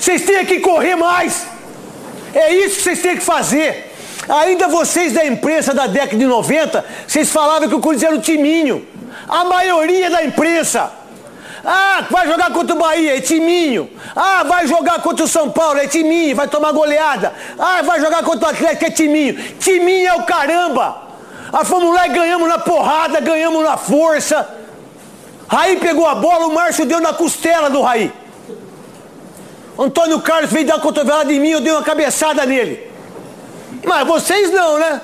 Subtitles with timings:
[0.00, 1.46] Vocês têm que correr mais.
[2.34, 3.92] É isso que vocês têm que fazer.
[4.28, 8.20] Ainda vocês da imprensa da década de 90, vocês falavam que o Corinthians era um
[8.20, 8.86] timinho.
[9.28, 10.90] A maioria da imprensa.
[11.62, 13.90] Ah, vai jogar contra o Bahia, é timinho.
[14.16, 17.34] Ah, vai jogar contra o São Paulo, é timinho, vai tomar goleada.
[17.58, 19.34] Ah, vai jogar contra o Atlético, é timinho.
[19.58, 21.02] Timinho é o caramba.
[21.52, 24.48] Ah, fomos lá e ganhamos na porrada, ganhamos na força.
[25.46, 28.10] Raí pegou a bola, o Márcio deu na costela do Raí.
[29.78, 32.90] Antônio Carlos veio dar uma cotovelada em mim, eu dei uma cabeçada nele.
[33.84, 35.00] Mas vocês não, né?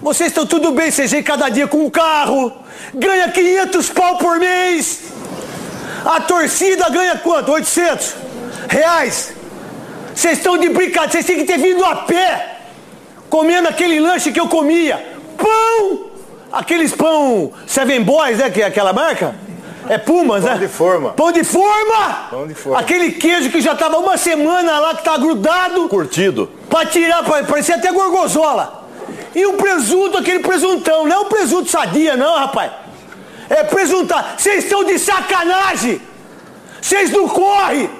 [0.00, 2.52] Vocês estão tudo bem, vocês vêm cada dia com um carro,
[2.94, 5.00] ganha 500 pau por mês.
[6.04, 7.50] A torcida ganha quanto?
[7.50, 8.14] 800
[8.68, 9.32] reais.
[10.14, 12.58] Vocês estão de brincadeira, vocês têm que ter vindo a pé,
[13.28, 15.16] comendo aquele lanche que eu comia.
[15.36, 16.06] Pão!
[16.50, 18.50] Aqueles pão Seven Boys, né?
[18.50, 19.34] Que é aquela marca?
[19.88, 20.58] É Pumas, Pão né?
[20.60, 21.10] de forma.
[21.10, 22.28] Pão de forma!
[22.30, 22.78] Pão de forma.
[22.78, 25.88] Aquele queijo que já tava uma semana lá, que tá grudado.
[25.88, 26.50] Curtido.
[26.68, 28.86] Pra tirar, pra, parecia até gorgonzola.
[29.34, 31.06] E o presunto, aquele presuntão.
[31.06, 32.72] Não é o presunto sadia, não, rapaz.
[33.48, 34.34] É presuntar.
[34.36, 36.00] Vocês estão de sacanagem.
[36.80, 37.90] Vocês não correm.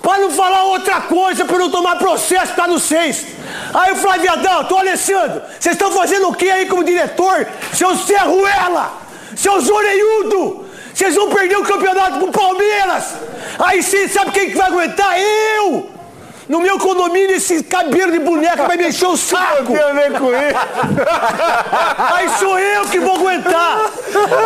[0.00, 3.24] Pra não falar outra coisa, pra não tomar processo, tá no seis.
[3.72, 7.46] Aí o Flávio Adalto, ô Alessandro, vocês estão fazendo o que aí como diretor?
[7.72, 9.01] Seu Serruela,
[9.36, 13.14] seus orelhudo, vocês vão perder o campeonato pro Palmeiras.
[13.58, 15.18] Aí sim, sabe quem que vai aguentar?
[15.18, 15.90] Eu!
[16.48, 19.72] No meu condomínio, esse cabelo de boneca vai me encher o saco.
[19.72, 20.28] Tem a ver com.
[22.14, 23.90] Aí sou eu que vou aguentar.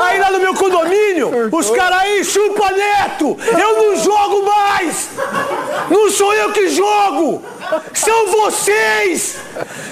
[0.05, 3.37] Aí lá no meu condomínio, os caras aí chupa neto.
[3.59, 5.09] Eu não jogo mais.
[5.91, 7.43] Não sou eu que jogo.
[7.95, 9.39] São vocês.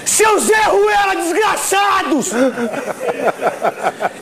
[0.05, 2.31] Seus Zé Ruela desgraçados.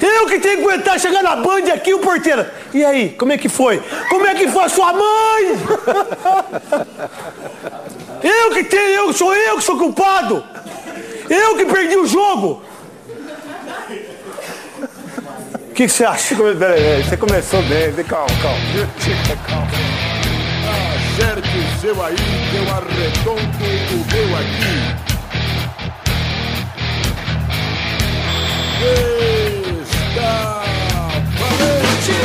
[0.02, 2.46] Eu que tenho que aguentar chegar na Band aqui, o porteiro.
[2.74, 3.82] E aí, como é que foi?
[4.10, 5.60] Como é que foi a sua mãe?
[8.24, 10.44] Eu que tenho, eu, sou eu que sou culpado.
[11.30, 12.62] Eu que perdi o jogo.
[15.70, 16.36] O que que você acha?
[16.36, 17.92] Peraí, você começou bem.
[18.06, 18.60] Calma, calma.
[19.48, 19.93] calma.
[20.64, 22.16] Acerte o seu aí,
[22.56, 24.76] eu arredondo o meu aqui.
[29.82, 30.34] Está
[31.40, 32.16] valente!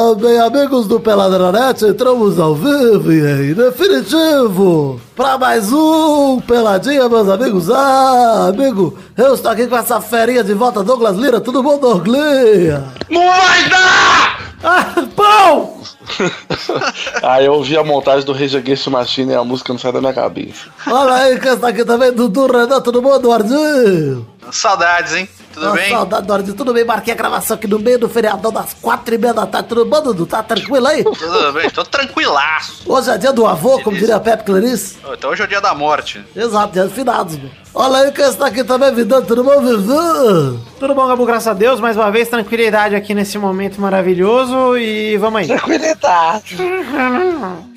[0.00, 7.08] Ah, bem, amigos do Peladranet, entramos ao vivo e em definitivo para mais um Peladinha,
[7.08, 7.70] meus amigos.
[7.70, 12.82] Ah, amigo, eu estou aqui com essa ferinha de volta, Douglas Lira, tudo bom, Douglas?
[13.10, 14.38] Não vai dar!
[14.64, 15.78] Ah, pão!
[17.22, 19.92] Aí eu ouvi a montagem do Rage Against the Machine e a música não sai
[19.92, 20.68] da minha cabeça.
[20.86, 24.26] Olha aí, quem está aqui também, Dudu Renan, tudo bom, Eduardinho?
[24.52, 25.28] Saudades, hein?
[25.52, 25.90] Tudo Ah, bem?
[25.90, 26.84] Saudade, Eduardinho, tudo bem?
[26.84, 29.84] Marquei a gravação aqui no meio do feriadão das quatro e meia da tarde, tudo
[29.84, 30.26] bom, Dudu?
[30.26, 31.02] Tá tranquilo aí?
[31.02, 32.82] Tudo bem, tô tranquilaço.
[32.86, 34.96] Hoje é dia do avô, como diria Pepe Clarice.
[35.12, 36.24] Então hoje é o dia da morte.
[36.36, 37.50] Exato, dia dos finados, meu.
[37.74, 40.56] Olha aí quem está aqui também, Vidão, tudo bom, Vivan?
[40.80, 41.24] Tudo bom, Gabu?
[41.26, 41.80] Graças a Deus.
[41.80, 44.76] Mais uma vez, tranquilidade aqui nesse momento maravilhoso.
[44.76, 45.46] E vamos aí.
[45.48, 46.56] Tranquilidade.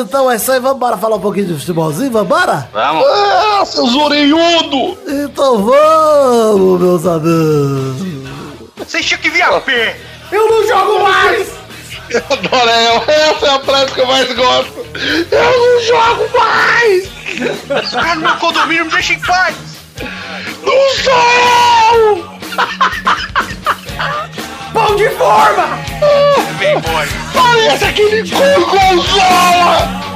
[0.00, 2.68] Então é isso aí, vambora falar um pouquinho de futebolzinho, vambora?
[2.72, 3.04] Vamos.
[3.06, 4.98] Ah, seus orelhudo!
[5.06, 8.24] Então vamos, meus amigos.
[8.76, 9.98] Vocês tinham que vir a pé.
[10.30, 11.48] Eu não jogo mais!
[12.10, 14.86] Eu adoro ela, essa é a frase que eu mais gosto.
[15.30, 17.08] Eu não jogo mais!
[17.84, 19.56] Os caras no meu condomínio me deixam em paz.
[20.62, 22.34] Não sou!
[24.92, 25.78] De forma!
[26.58, 27.06] Vem, boy.
[27.32, 30.13] Parece aquele gorgonzola!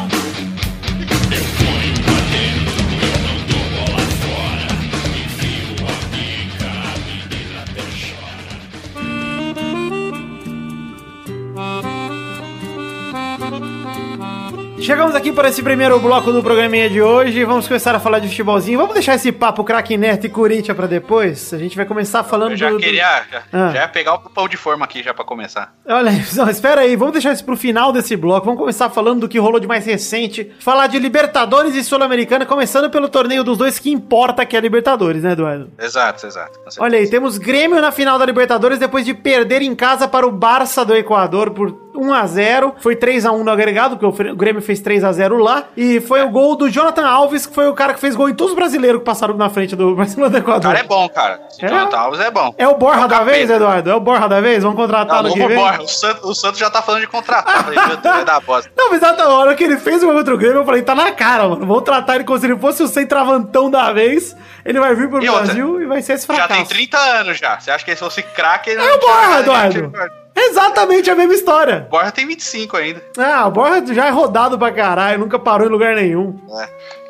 [14.89, 17.45] Chegamos aqui para esse primeiro bloco do programinha de hoje.
[17.45, 18.79] Vamos começar a falar de futebolzinho.
[18.79, 21.53] Vamos deixar esse papo craque Neto e Corinthians para depois.
[21.53, 23.03] A gente vai começar falando Eu já do, do- queria.
[23.31, 23.69] Já, Ah.
[23.71, 25.75] já ia pegar o pão de forma aqui já pra começar.
[25.87, 28.47] Olha aí, não, espera aí, vamos deixar isso pro final desse bloco.
[28.47, 30.51] Vamos começar falando do que rolou de mais recente.
[30.59, 34.63] Falar de Libertadores e Sul-Americana, começando pelo torneio dos dois que importa, que é a
[34.63, 35.71] Libertadores, né, Eduardo?
[35.79, 36.59] Exato, exato.
[36.79, 40.33] Olha aí, temos Grêmio na final da Libertadores depois de perder em casa para o
[40.33, 42.75] Barça do Equador por 1x0.
[42.79, 45.65] Foi 3x1 no agregado, porque o o Grêmio fez 3x0 lá.
[45.77, 48.35] E foi o gol do Jonathan Alves, que foi o cara que fez gol em
[48.35, 50.73] todos os brasileiros que passaram na frente do Barcelona do O Equador.
[50.73, 51.41] cara é bom, cara.
[51.51, 51.69] Esse É?
[51.69, 52.55] Jonathan Alves é bom.
[52.59, 53.25] É o Borra da capeta.
[53.25, 53.91] vez, Eduardo?
[53.91, 54.63] É o Borra da vez?
[54.63, 55.57] Vamos contratar no que não vem?
[55.57, 55.83] Borra.
[55.83, 57.65] O Santos, o Santos já tá falando de contratar.
[57.65, 58.71] Falei, meu Deus, vai dar bosta.
[58.77, 60.95] Não, mas na hora que ele fez o gol contra o Grêmio, eu falei, tá
[60.95, 61.67] na cara, mano.
[61.67, 64.37] Vamos tratar ele como se ele fosse o centravantão da vez.
[64.65, 66.55] Ele vai vir pro E outra, Brasil e vai ser esse Já fracasso.
[66.55, 67.59] tem 30 anos já.
[67.59, 68.71] Você acha que ele fosse craque?
[68.71, 69.93] ele É o Borra, Eduardo.
[70.41, 71.87] Exatamente a mesma história.
[71.91, 73.03] Borra tem 25 ainda.
[73.19, 76.39] Ah, o Borra já é rodado pra caralho, nunca parou em lugar nenhum.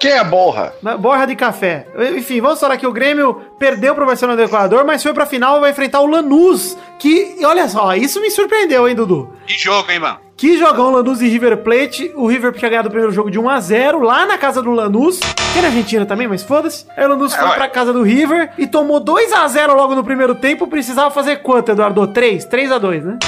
[0.01, 0.73] Quem é borra?
[0.83, 1.87] Na- Borra de café.
[2.17, 5.57] Enfim, vamos falar que o Grêmio perdeu pro Barcelona do Equador, mas foi pra final
[5.59, 6.77] e vai enfrentar o Lanús.
[6.99, 9.33] Que, olha só, isso me surpreendeu, hein, Dudu?
[9.47, 10.19] Que jogo, hein, mano?
[10.39, 12.13] Que jogão Lanús e River Plate.
[12.15, 15.59] O River tinha ganhado o primeiro jogo de 1x0 lá na casa do Lanús, que
[15.59, 16.87] é na Argentina também, mas foda-se.
[16.97, 20.37] Aí o Lanús É, foi pra casa do River e tomou 2x0 logo no primeiro
[20.37, 20.69] tempo.
[20.69, 22.07] Precisava fazer quanto, Eduardo?
[22.07, 22.45] 3?
[22.47, 23.19] 3x2, né?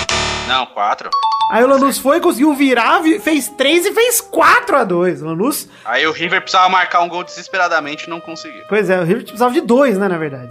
[0.46, 1.10] Não, 4.
[1.50, 5.20] Aí o Lanús foi, conseguiu virar, vi- fez 3 e fez 4x2.
[5.20, 8.62] O Lanús, Aí o River precisava marcar um gol desesperadamente e não conseguiu.
[8.68, 10.48] pois é, o River precisava de 2, né, na verdade.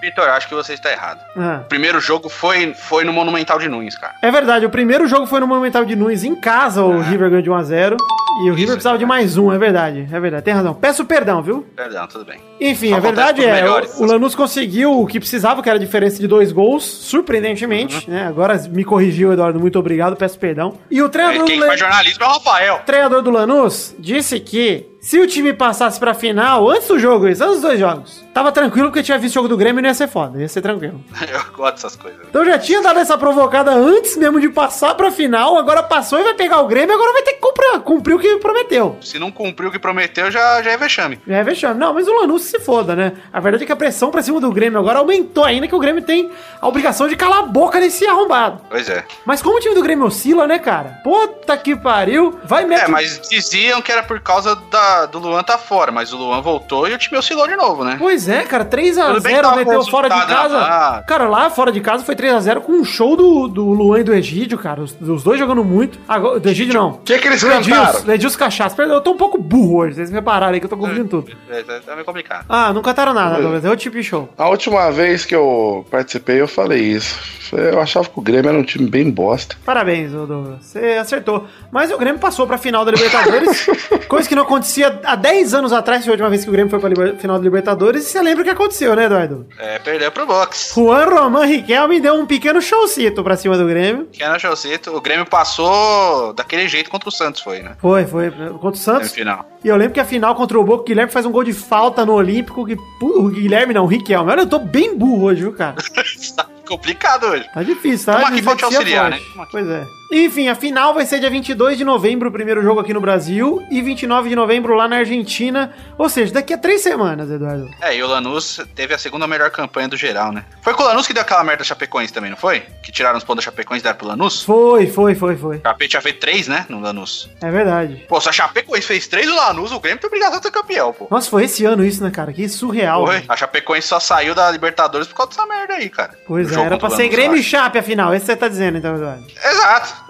[0.00, 1.20] Vitor, acho que você está errado.
[1.36, 1.60] Ah.
[1.64, 4.14] O primeiro jogo foi, foi no Monumental de Nunes, cara.
[4.22, 7.42] É verdade, o primeiro jogo foi no Monumental de Nunes em casa, o River ganhou
[7.42, 7.96] de 1x0.
[8.42, 10.72] E o River precisava de mais um, é verdade, é verdade, tem razão.
[10.72, 11.66] Peço perdão, viu?
[11.76, 12.40] Perdão, tudo bem.
[12.60, 14.00] Enfim, Só a verdade é, pros o, melhores.
[14.00, 18.14] o Lanús conseguiu o que precisava, que era a diferença de dois gols, surpreendentemente, Uhum.
[18.14, 18.26] né?
[18.26, 20.78] Agora me corrigiu, Eduardo, muito obrigado, peço perdão.
[20.90, 22.80] E o treinador, Quem do, faz La- jornalismo é o Rafael.
[22.86, 27.38] treinador do Lanús disse que se o time passasse pra final, antes do jogo, antes
[27.38, 29.94] dos dois jogos, tava tranquilo porque tinha visto o jogo do Grêmio e não ia
[29.94, 31.00] ser foda, ia ser tranquilo.
[31.26, 32.20] Eu gosto dessas coisas.
[32.28, 36.22] Então já tinha dado essa provocada antes mesmo de passar pra final, agora passou e
[36.22, 38.98] vai pegar o Grêmio, agora vai ter que cumprir, cumprir o que prometeu.
[39.00, 41.18] Se não cumpriu o que prometeu, já, já é vexame.
[41.26, 41.80] Já é vexame.
[41.80, 43.12] Não, mas o Lanús se foda, né?
[43.32, 45.78] A verdade é que a pressão pra cima do Grêmio agora aumentou ainda, que o
[45.78, 46.30] Grêmio tem
[46.60, 48.60] a obrigação de calar a boca nesse arrombado.
[48.68, 49.04] Pois é.
[49.24, 51.00] Mas como o time do Grêmio oscila, né, cara?
[51.02, 52.38] Puta que pariu.
[52.44, 56.12] Vai mete É, mas diziam que era por causa da, do Luan tá fora, mas
[56.12, 57.96] o Luan voltou e o time oscilou de novo, né?
[57.98, 58.76] Pois é, cara, Tudo
[59.22, 60.58] bem que 3x0 tava meteu fora de casa.
[60.58, 64.04] na- Cara, lá fora de casa foi 3x0 com um show do, do Luan e
[64.04, 64.80] do Egídio, cara.
[64.82, 65.98] Os, os dois jogando muito.
[66.08, 66.90] Agora, do Egídio não.
[66.90, 68.14] O que, que eles Edilson, cantaram?
[68.14, 68.82] Edilson Cachaça.
[68.82, 71.32] Eu tô um pouco burro hoje, vocês repararam aí que eu tô confundindo tudo.
[71.48, 72.44] É, tá, tá meio complicado.
[72.48, 73.64] Ah, não cantaram nada, Douglas.
[73.64, 74.28] É outro tipo de show.
[74.36, 77.18] A última vez que eu participei, eu falei isso.
[77.52, 79.56] Eu achava que o Grêmio era um time bem bosta.
[79.64, 80.58] Parabéns, Douglas.
[80.64, 81.46] Você acertou.
[81.72, 83.66] Mas o Grêmio passou pra final da Libertadores.
[84.08, 86.70] coisa que não acontecia há 10 anos atrás, foi a última vez que o Grêmio
[86.70, 88.06] foi pra final da Libertadores.
[88.06, 89.46] E você lembra o que aconteceu, né, Eduardo?
[89.58, 90.72] É, perdeu pro Box.
[90.74, 94.08] Juan Roman Riquelme deu um pequeno showcito pra cima do Grêmio.
[94.12, 94.94] Que era Chelsito.
[94.94, 97.72] O Grêmio passou daquele jeito contra o Santos, foi, né?
[97.80, 98.30] Foi, foi.
[98.30, 99.10] Contra o Santos.
[99.10, 99.46] Semifinal.
[99.62, 101.52] E eu lembro que a final contra o Boca, o Guilherme faz um gol de
[101.52, 102.66] falta no Olímpico.
[102.66, 104.30] Que, o Guilherme não, o Riquelme.
[104.30, 105.76] Olha, eu tô bem burro hoje, viu, cara?
[106.70, 107.48] tá complicado hoje.
[107.52, 108.14] Tá difícil, tá?
[108.14, 109.36] Tamo aqui pra te auxiliar, forte.
[109.38, 109.46] né?
[109.50, 109.86] Pois é.
[110.12, 113.64] Enfim, a final vai ser dia 22 de novembro, o primeiro jogo aqui no Brasil,
[113.70, 115.72] e 29 de novembro lá na Argentina.
[115.96, 117.70] Ou seja, daqui a três semanas, Eduardo.
[117.80, 120.44] É, e o Lanús teve a segunda melhor campanha do geral, né?
[120.62, 122.60] Foi com o Lanús que deu aquela merda da Chapecoense também, não foi?
[122.82, 124.42] Que tiraram os pontos da Chapecoense e deram pro Lanús?
[124.42, 125.56] Foi, foi, foi, foi.
[125.58, 126.66] O tinha feito três, né?
[126.68, 127.30] No Lanús.
[127.40, 128.04] É verdade.
[128.08, 130.92] Pô, se a Chapecoense fez três do Lanús, o Grêmio tem obrigação de ser campeão,
[130.92, 131.06] pô.
[131.08, 132.32] Nossa, foi esse ano isso, né, cara?
[132.32, 133.06] Que surreal.
[133.06, 133.14] Foi.
[133.16, 133.26] velho.
[133.28, 136.18] A Chapecoense só saiu da Libertadores por causa dessa merda aí, cara.
[136.26, 138.14] Pois No é, jogo era pra ser Grêmio e Chape a final.
[138.14, 139.24] Esse você tá dizendo, então, Eduardo.
[139.44, 140.04] Exato.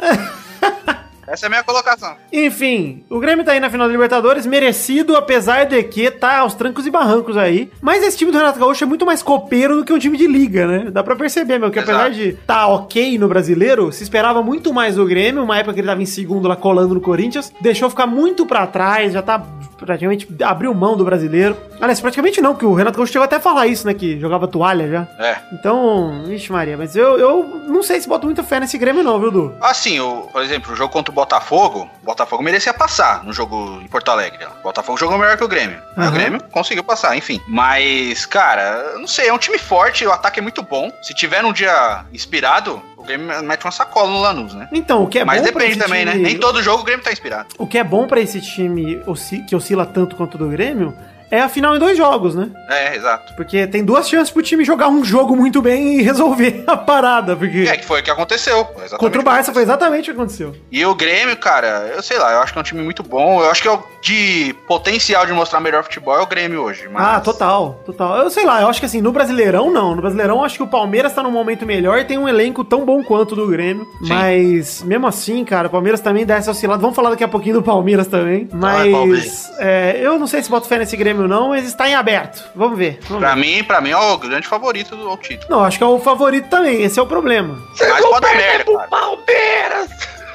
[1.31, 2.17] Essa é a minha colocação.
[2.33, 6.55] Enfim, o Grêmio tá aí na final da Libertadores, merecido, apesar de que tá aos
[6.55, 7.71] trancos e barrancos aí.
[7.81, 10.27] Mas esse time do Renato Gaúcho é muito mais copeiro do que um time de
[10.27, 10.91] liga, né?
[10.91, 12.15] Dá pra perceber, meu, que apesar Exato.
[12.15, 15.87] de tá ok no brasileiro, se esperava muito mais do Grêmio, uma época que ele
[15.87, 19.41] tava em segundo lá colando no Corinthians, deixou ficar muito pra trás, já tá
[19.85, 21.57] praticamente abriu mão do brasileiro.
[21.81, 23.95] Aliás, praticamente não, que o Renato Gaúcho chegou até a falar isso, né?
[23.95, 25.09] Que jogava toalha já.
[25.19, 25.37] É.
[25.53, 29.19] Então, ixi Maria, mas eu, eu não sei se boto muita fé nesse Grêmio não,
[29.19, 29.55] viu, Du?
[29.61, 33.79] Assim, o, por exemplo, o jogo contra o Botafogo, o Botafogo merecia passar no jogo
[33.83, 34.45] em Porto Alegre.
[34.61, 35.79] O Botafogo jogou melhor que o Grêmio.
[35.95, 36.09] Mas Aham.
[36.09, 37.39] O Grêmio conseguiu passar, enfim.
[37.47, 38.63] Mas, cara,
[38.95, 40.91] eu não sei, é um time forte, o ataque é muito bom.
[41.03, 44.69] Se tiver um dia inspirado, o Grêmio mete uma sacola no Lanús, né?
[44.73, 46.13] Então, o que é Mas bom pra depende também, né?
[46.13, 47.49] time- Nem todo jogo o Grêmio tá inspirado.
[47.59, 49.03] O que é bom pra esse time
[49.47, 50.97] que oscila tanto quanto o do Grêmio
[51.31, 52.51] é a final em dois jogos, né?
[52.69, 53.35] É, exato.
[53.35, 57.37] Porque tem duas chances pro time jogar um jogo muito bem e resolver a parada.
[57.37, 58.65] Porque É, que foi o que aconteceu.
[58.99, 60.55] contra o Barça foi exatamente o que aconteceu.
[60.71, 63.43] E o Grêmio, cara, eu sei lá, eu acho que é um time muito bom.
[63.43, 66.89] Eu acho que é o de potencial de mostrar melhor futebol é o Grêmio hoje.
[66.91, 67.05] Mas...
[67.05, 68.17] Ah, total, total.
[68.19, 69.95] Eu sei lá, eu acho que assim, no Brasileirão não.
[69.95, 72.65] No Brasileirão eu acho que o Palmeiras tá num momento melhor e tem um elenco
[72.65, 73.85] tão bom quanto o do Grêmio.
[74.03, 74.09] Sim.
[74.09, 76.81] Mas, mesmo assim, cara, o Palmeiras também dá essa oscilada.
[76.81, 78.49] Vamos falar daqui a pouquinho do Palmeiras também.
[78.53, 79.51] Mas Palmeiras.
[79.59, 82.43] é, eu não sei se boto fé nesse Grêmio não, mas está em aberto.
[82.55, 82.99] Vamos ver.
[83.09, 83.41] Vamos Pra ver.
[83.41, 85.51] mim, pra mim é o grande favorito do ao título.
[85.51, 87.59] Não, acho que é o favorito também, esse é o problema.
[87.79, 88.89] Mas pode dar merda, cara.
[88.89, 89.91] Palmeiras!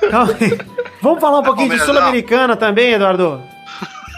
[0.10, 0.60] Calma aí.
[1.02, 3.42] Vamos falar um pouquinho de Sul-Americana também, Eduardo.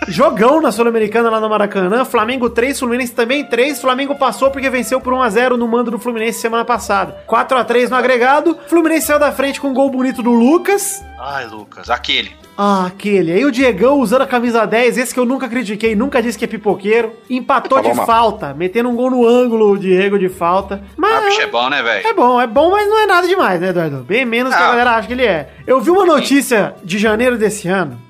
[0.08, 2.06] Jogão na Sul-Americana lá no Maracanã.
[2.06, 3.82] Flamengo 3, Fluminense também 3.
[3.82, 7.18] Flamengo passou porque venceu por 1x0 no mando do Fluminense semana passada.
[7.28, 8.58] 4x3 no agregado.
[8.68, 11.04] Fluminense saiu da frente com um gol bonito do Lucas.
[11.20, 12.34] Ai, Lucas, aquele.
[12.58, 13.32] Ah, aquele.
[13.32, 16.44] Aí o Diegão usando a camisa 10, esse que eu nunca critiquei, nunca disse que
[16.46, 17.14] é pipoqueiro.
[17.30, 20.82] Empatou Tá bom, de falta, metendo um gol no ângulo, o Diego de falta.
[20.98, 21.14] Mas.
[21.24, 22.08] Ah, bicho é bom, né, velho?
[22.08, 23.98] É bom, é bom, mas não é nada demais, né, Eduardo?
[24.04, 24.70] Bem menos que a Ah.
[24.72, 25.50] galera acha que ele é.
[25.68, 28.02] Eu vi uma notícia de janeiro desse ano.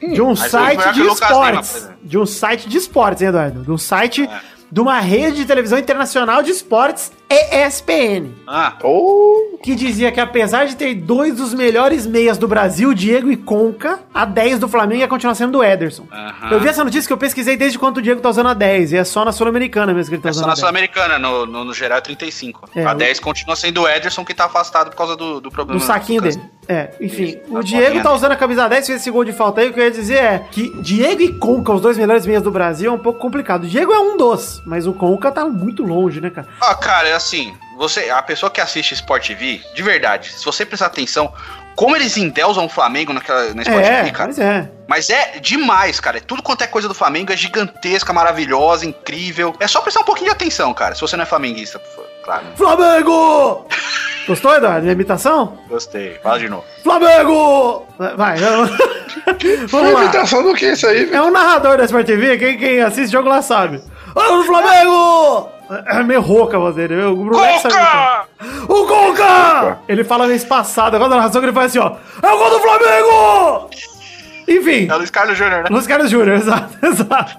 [0.00, 1.88] De um Mas site de Lima, esportes.
[2.02, 3.62] De um site de esportes, hein, Eduardo?
[3.62, 4.51] De um site É.
[4.72, 8.30] de uma rede de televisão internacional de esportes, ESPN.
[8.46, 13.30] Ah, Oh, Que dizia que apesar de ter dois dos melhores meias do Brasil, Diego
[13.30, 16.06] e Conca, a 10 do Flamengo ia continuar sendo do Ederson.
[16.10, 16.50] Aham.
[16.52, 18.92] Eu vi essa notícia que eu pesquisei desde quando o Diego tá usando a 10.
[18.92, 20.60] E é só na Sul-Americana mesmo que ele tá é usando só a na 10.
[20.60, 22.68] Sul-Americana, no, no, no geral é 35.
[22.74, 25.50] É, a o- 10 continua sendo o Ederson que tá afastado por causa do, do
[25.50, 25.78] problema.
[25.78, 26.40] No saquinho do dele.
[26.68, 29.32] É, enfim, Isso, o na Diego tá usando a camisa 10, fez esse gol de
[29.32, 29.68] falta aí.
[29.70, 32.50] O que eu ia dizer é que Diego e Conca, os dois melhores meias do
[32.52, 33.64] Brasil, é um pouco complicado.
[33.64, 36.46] O Diego é um dos, mas o Conca tá muito longe, né, cara?
[36.60, 40.64] Ah, cara, é assim, você, a pessoa que assiste Sport TV, de verdade, se você
[40.64, 41.32] prestar atenção,
[41.74, 44.28] como eles endeusam o Flamengo naquela, na Sport É, TV, cara.
[44.28, 44.70] mas é.
[44.86, 46.18] Mas é demais, cara.
[46.18, 49.54] É tudo quanto é coisa do Flamengo, é gigantesca, maravilhosa, incrível.
[49.58, 50.94] É só prestar um pouquinho de atenção, cara.
[50.94, 52.44] Se você não é flamenguista, por favor, claro.
[52.56, 53.66] Flamengo!
[54.26, 54.82] Gostou, Eduardo?
[54.82, 55.58] Minha imitação?
[55.68, 56.18] Gostei.
[56.22, 56.64] Fala de novo.
[56.82, 57.86] Flamengo!
[58.16, 58.36] Vai,
[59.68, 60.04] vamos, lá.
[60.04, 61.16] imitação do que isso aí, velho?
[61.16, 63.82] É um narrador da Sport TV, quem, quem assiste jogo lá sabe.
[64.14, 65.48] O Flamengo!
[65.86, 67.02] É meio rouca a voz dele.
[67.02, 68.28] O Bruno imitar.
[68.68, 69.78] O Conca!
[69.88, 70.96] Ele fala meio espaçado.
[70.96, 71.96] Agora na narração que ele faz assim, ó.
[72.22, 73.70] É o gol do Flamengo!
[74.46, 74.88] Enfim.
[74.88, 75.68] É o Luiz Carlos Júnior, né?
[75.70, 77.38] Luiz Carlos Júnior, exato, exato.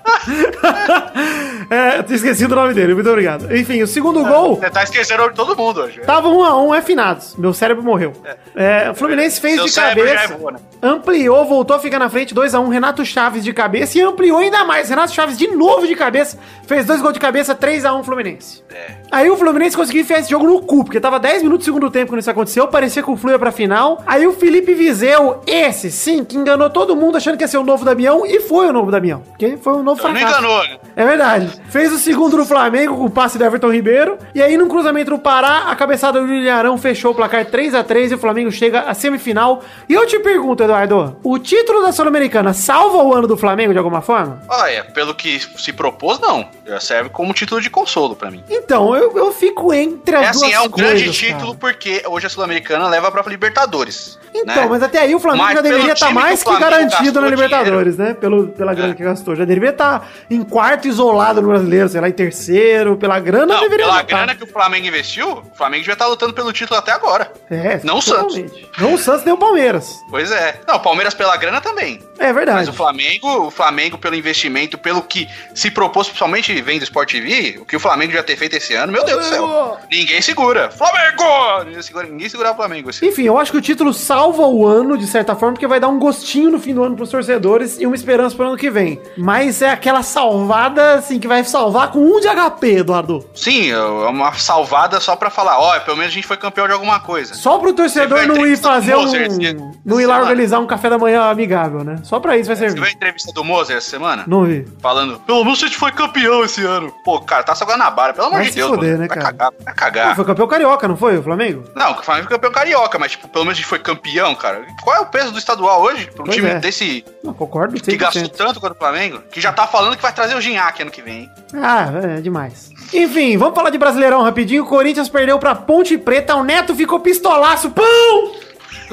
[1.70, 3.56] é, tinha esquecido o nome dele, muito obrigado.
[3.56, 6.02] Enfim, o segundo gol Você tá esquecendo de todo mundo hoje.
[6.02, 7.36] tava um a um, é finados.
[7.38, 8.14] Meu cérebro morreu.
[8.56, 10.60] É, o Fluminense fez Seu de já cabeça, é boa, né?
[10.82, 14.40] ampliou, voltou a ficar na frente, 2 a 1 Renato Chaves de cabeça e ampliou
[14.40, 14.90] ainda mais.
[14.90, 18.64] Renato Chaves de novo de cabeça, fez dois gols de cabeça, 3 a 1 Fluminense.
[18.74, 19.04] É.
[19.12, 21.90] Aí o Fluminense conseguiu enfiar esse jogo no cu, porque tava 10 minutos do segundo
[21.90, 24.02] tempo quando isso aconteceu, parecia que o Flu ia pra final.
[24.06, 27.64] Aí o Felipe Vizeu, esse sim, que enganou todo mundo achando que ia ser o
[27.64, 29.22] novo Damião, e foi o novo Damião.
[29.22, 30.40] Porque foi um novo Não fracasso.
[30.40, 30.78] enganou, né?
[30.96, 31.50] É verdade.
[31.70, 34.18] Fez o segundo no Flamengo com o passe do Everton Ribeiro.
[34.34, 37.74] E aí, num cruzamento no Pará, a cabeçada do William Arão fechou o placar 3
[37.76, 39.62] a 3 e o Flamengo chega à semifinal.
[39.90, 43.78] E eu te pergunto, Eduardo, o título da Sul-Americana salva o ano do Flamengo de
[43.78, 44.42] alguma forma?
[44.48, 46.48] Olha, pelo que se propôs, não.
[46.66, 48.44] Já serve como título de consolo pra mim.
[48.50, 51.34] Então, eu, eu fico entre as É duas assim, é um grande coisas, cara.
[51.34, 54.20] título porque hoje a Sul-Americana leva pra Libertadores.
[54.36, 54.68] Então, né?
[54.70, 57.28] mas até aí o Flamengo Mas já deveria estar que mais que, Flamengo garantido na
[57.28, 58.14] Libertadores, né?
[58.14, 58.96] Pelo, pela grana É.
[58.96, 59.36] que gastou.
[59.36, 62.98] Já deveria estar em quarto isolado no brasileiro, sei lá, em terceiro.
[62.98, 64.04] Pela grana, Não, deveria pela tá.
[64.04, 67.32] grana que o Flamengo investiu, o Flamengo já tá lutando pelo título até agora.
[67.50, 68.70] É, Não o totalmente.
[68.78, 70.00] Não o Santos nem o Palmeiras.
[70.10, 70.60] Pois é.
[70.68, 72.00] Não, o Palmeiras pela grana também.
[72.20, 72.60] É verdade.
[72.60, 77.12] Mas o Flamengo, o Flamengo pelo investimento, pelo que se propôs, principalmente vem do Sport
[77.12, 79.78] TV, o que o Flamengo já ter feito esse ano, meu Deus do céu.
[79.92, 80.70] Ninguém segura.
[80.72, 81.64] Flamengo!
[81.66, 82.90] Ninguém segura, ninguém segura o Flamengo.
[82.90, 83.06] Esse...
[83.06, 85.88] Enfim, eu acho que o título salva o ano, de certa forma, porque vai dar
[85.88, 89.00] um gostinho no fim do ano pros torcedores e uma esperança pro ano que vem.
[89.18, 93.26] Mas é aquela salvada, assim, que vai salvar com um de HP, Eduardo.
[93.34, 96.74] Sim, é uma salvada só pra falar, ó, pelo menos a gente foi campeão de
[96.74, 97.34] alguma coisa.
[97.34, 99.38] Só pro torcedor não ir fazer Mozart, um...
[99.38, 99.72] né?
[99.86, 101.98] Não ir lá organizar um café da manhã amigável, né?
[102.04, 102.96] Só pra isso vai Você viu a servir.
[102.96, 104.24] entrevista do Mozer essa semana?
[104.28, 104.66] Não vi.
[104.82, 106.94] Falando, pelo menos a gente foi campeão esse ano.
[107.04, 108.70] Pô, cara, tá só Guanabara, pelo amor Vai de Deus.
[108.70, 109.22] foder, né, vai cara?
[109.22, 110.16] cagar, vai cagar.
[110.16, 111.64] foi campeão carioca, não foi, o Flamengo?
[111.76, 114.66] Não, o Flamengo foi campeão carioca, mas, tipo, pelo menos a gente foi campeão, cara.
[114.84, 116.08] Qual é o peso do estadual hoje?
[116.14, 116.60] Pra um Pois time é.
[116.64, 118.30] Desse Não, concordo que gastou 100%.
[118.32, 121.02] tanto quanto o Flamengo, que já tá falando que vai trazer o Ginhaque ano que
[121.02, 121.30] vem.
[121.54, 122.72] Ah, é demais.
[122.94, 124.64] Enfim, vamos falar de Brasileirão rapidinho.
[124.64, 127.70] O Corinthians perdeu pra Ponte Preta, o Neto ficou pistolaço.
[127.72, 128.32] Pão!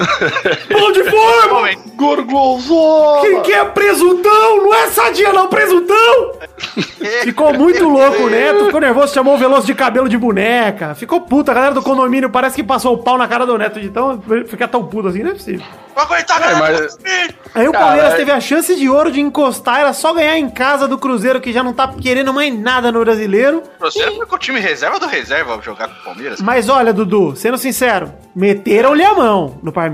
[0.68, 1.68] Pão de forma!
[1.94, 3.20] Gorgonzola!
[3.22, 4.56] Quem que é presuntão?
[4.64, 6.32] Não é sadia não, presuntão!
[7.22, 10.94] Ficou muito louco o Neto, ficou nervoso, chamou o Veloso de cabelo de boneca.
[10.94, 13.80] Ficou puto, a galera do condomínio parece que passou o pau na cara do Neto,
[13.80, 15.64] de tão ficar tão puto assim, não é possível.
[15.94, 16.58] Vou aguentar, É, cara.
[16.58, 16.98] mas-
[17.54, 20.86] Aí o Palmeiras teve a chance de ouro de encostar, era só ganhar em casa
[20.86, 23.62] do Cruzeiro, que já não tá querendo mais nada no brasileiro.
[23.80, 26.40] Você foi com o time reserva do reserva jogar com o Palmeiras?
[26.40, 29.89] Mas olha, Dudu, sendo sincero, meteram-lhe a mão no Palmeiras.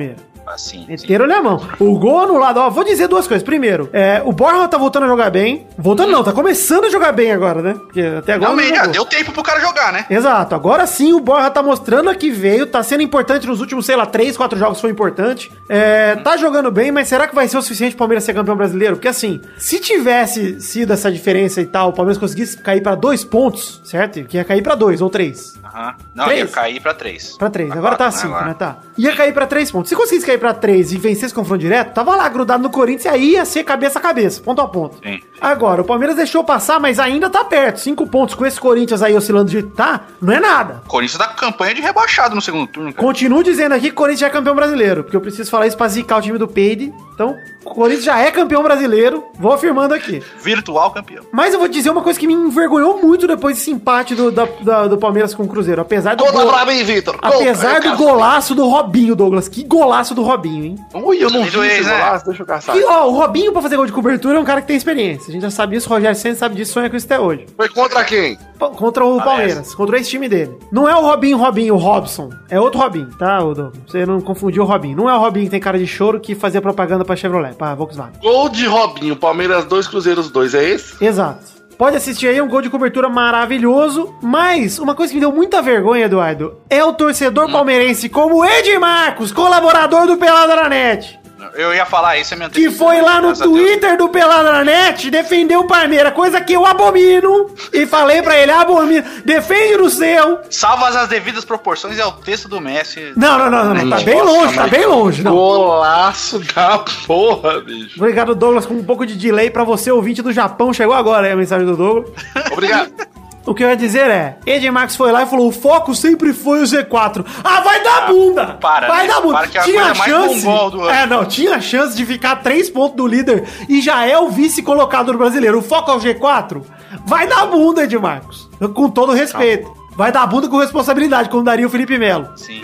[0.47, 0.87] Assim.
[0.89, 1.61] Meteram-lhe a mão.
[1.81, 3.43] O gol anulado, ó, vou dizer duas coisas.
[3.43, 5.67] Primeiro, é, o Borja tá voltando a jogar bem.
[5.77, 7.75] Voltando não, tá começando a jogar bem agora, né?
[7.75, 8.93] Porque até agora não jogou.
[8.93, 10.07] deu tempo pro cara jogar, né?
[10.09, 13.97] Exato, agora sim o Borja tá mostrando que veio, tá sendo importante nos últimos, sei
[13.97, 15.51] lá, 3, 4 jogos foi importante.
[15.69, 18.57] É, tá jogando bem, mas será que vai ser o suficiente pro Palmeiras ser campeão
[18.57, 18.95] brasileiro?
[18.95, 23.25] Porque assim, se tivesse sido essa diferença e tal, o Palmeiras conseguisse cair pra dois
[23.25, 24.23] pontos, certo?
[24.25, 25.55] Que ia cair pra dois ou três.
[25.77, 25.95] Aham.
[26.15, 26.41] Não, Três?
[26.41, 27.37] ia cair pra 3.
[27.37, 27.71] Pra 3.
[27.71, 28.55] Agora tá 5, né?
[28.59, 28.79] Tá.
[28.97, 29.91] Ia cair pra 3 pontos.
[29.91, 33.05] Se conseguisse cair pra 3 e vencer esse confronto direto, tava lá grudado no Corinthians
[33.05, 34.97] e aí ia ser cabeça a cabeça, ponto a ponto.
[35.07, 35.21] Sim.
[35.41, 37.81] Agora, o Palmeiras deixou passar, mas ainda tá perto.
[37.81, 40.83] 5 pontos com esse Corinthians aí oscilando de tá, não é nada.
[40.87, 43.07] O Corinthians tá com campanha de rebaixado no segundo turno, cara.
[43.07, 45.77] Continuo dizendo aqui que o Corinthians já é campeão brasileiro, porque eu preciso falar isso
[45.77, 46.93] pra zicar o time do Peide.
[47.15, 50.23] Então, o Corinthians já é campeão brasileiro, vou afirmando aqui.
[50.43, 51.25] Virtual campeão.
[51.33, 54.47] Mas eu vou dizer uma coisa que me envergonhou muito depois desse empate do, da-
[54.61, 55.81] da- do Palmeiras com o Cruzeiro.
[55.81, 57.17] Apesar do, Conta gol- pra mim, Vitor.
[57.23, 59.49] apesar do golaço do Robinho, Douglas.
[59.49, 60.77] Que golaço do Robinho, hein?
[60.95, 61.93] Ui, eu não vi esse né?
[61.99, 62.77] golaço, deixa eu caçar.
[62.77, 65.26] Que, ó, o Robinho, pra fazer gol de cobertura, é um cara que tem experiência.
[65.29, 67.47] A gente já sabe disso, o Rogério Senna sabe disso, sonha com isso até hoje.
[67.57, 68.39] Foi contra quem?
[68.59, 70.57] Pa- Contra o Palmeiras, contra esse time dele.
[70.73, 72.31] Não é o Robinho, Robinho, o Robson.
[72.51, 73.73] É outro Robinho, tá, Douglas?
[73.87, 74.97] Você não confundiu o Robinho.
[74.97, 77.75] Não é o Robinho que tem cara de choro que fazia propaganda pra Chevrolet, pra
[77.75, 78.21] Volkswagen.
[78.21, 81.05] Gol de Robinho, Palmeiras 2, Cruzeiros 2, é esse?
[81.05, 81.57] Exato.
[81.77, 84.15] Pode assistir aí, é um gol de cobertura maravilhoso.
[84.23, 88.79] Mas, uma coisa que me deu muita vergonha, Eduardo, é o torcedor palmeirense como Ed
[88.79, 91.19] Marcos, colaborador do Pelada na Net.
[91.55, 93.35] Eu ia falar isso, é minha Que foi lá no.
[93.37, 97.51] Twitter do Peladranet defender o Palmeiras, coisa que eu abomino.
[97.73, 100.41] E falei pra ele, abomino, defende no seu.
[100.49, 103.13] Salva as devidas proporções é o texto do Messi.
[103.17, 105.23] Não, não, não, não, não, tá bem Nossa, longe, tá bem longe.
[105.23, 105.33] Não.
[105.33, 107.97] Golaço da porra, bicho.
[107.97, 110.73] Obrigado, Douglas, com um pouco de delay pra você, ouvinte do Japão.
[110.73, 112.11] Chegou agora aí a mensagem do Douglas.
[112.53, 112.93] Obrigado.
[113.47, 116.33] O que eu ia dizer é, Ed Marx foi lá e falou, o foco sempre
[116.33, 117.25] foi o Z4.
[117.45, 118.47] Ah, vai dar bunda!
[118.61, 119.15] para, vai né?
[119.15, 119.39] dar bunda!
[119.39, 120.91] Para que é a tinha coisa mais chance, mongol do ano.
[120.91, 124.63] é, não, tinha chance de ficar três pontos do líder e já é o vice
[124.63, 125.59] colocado no brasileiro.
[125.59, 126.63] O foco é o G4?
[127.07, 128.51] Vai dar bunda, Ed Marcos.
[128.75, 129.73] Com todo respeito.
[129.95, 132.29] Vai dar bunda com responsabilidade, como daria o Felipe Melo.
[132.37, 132.61] Sim.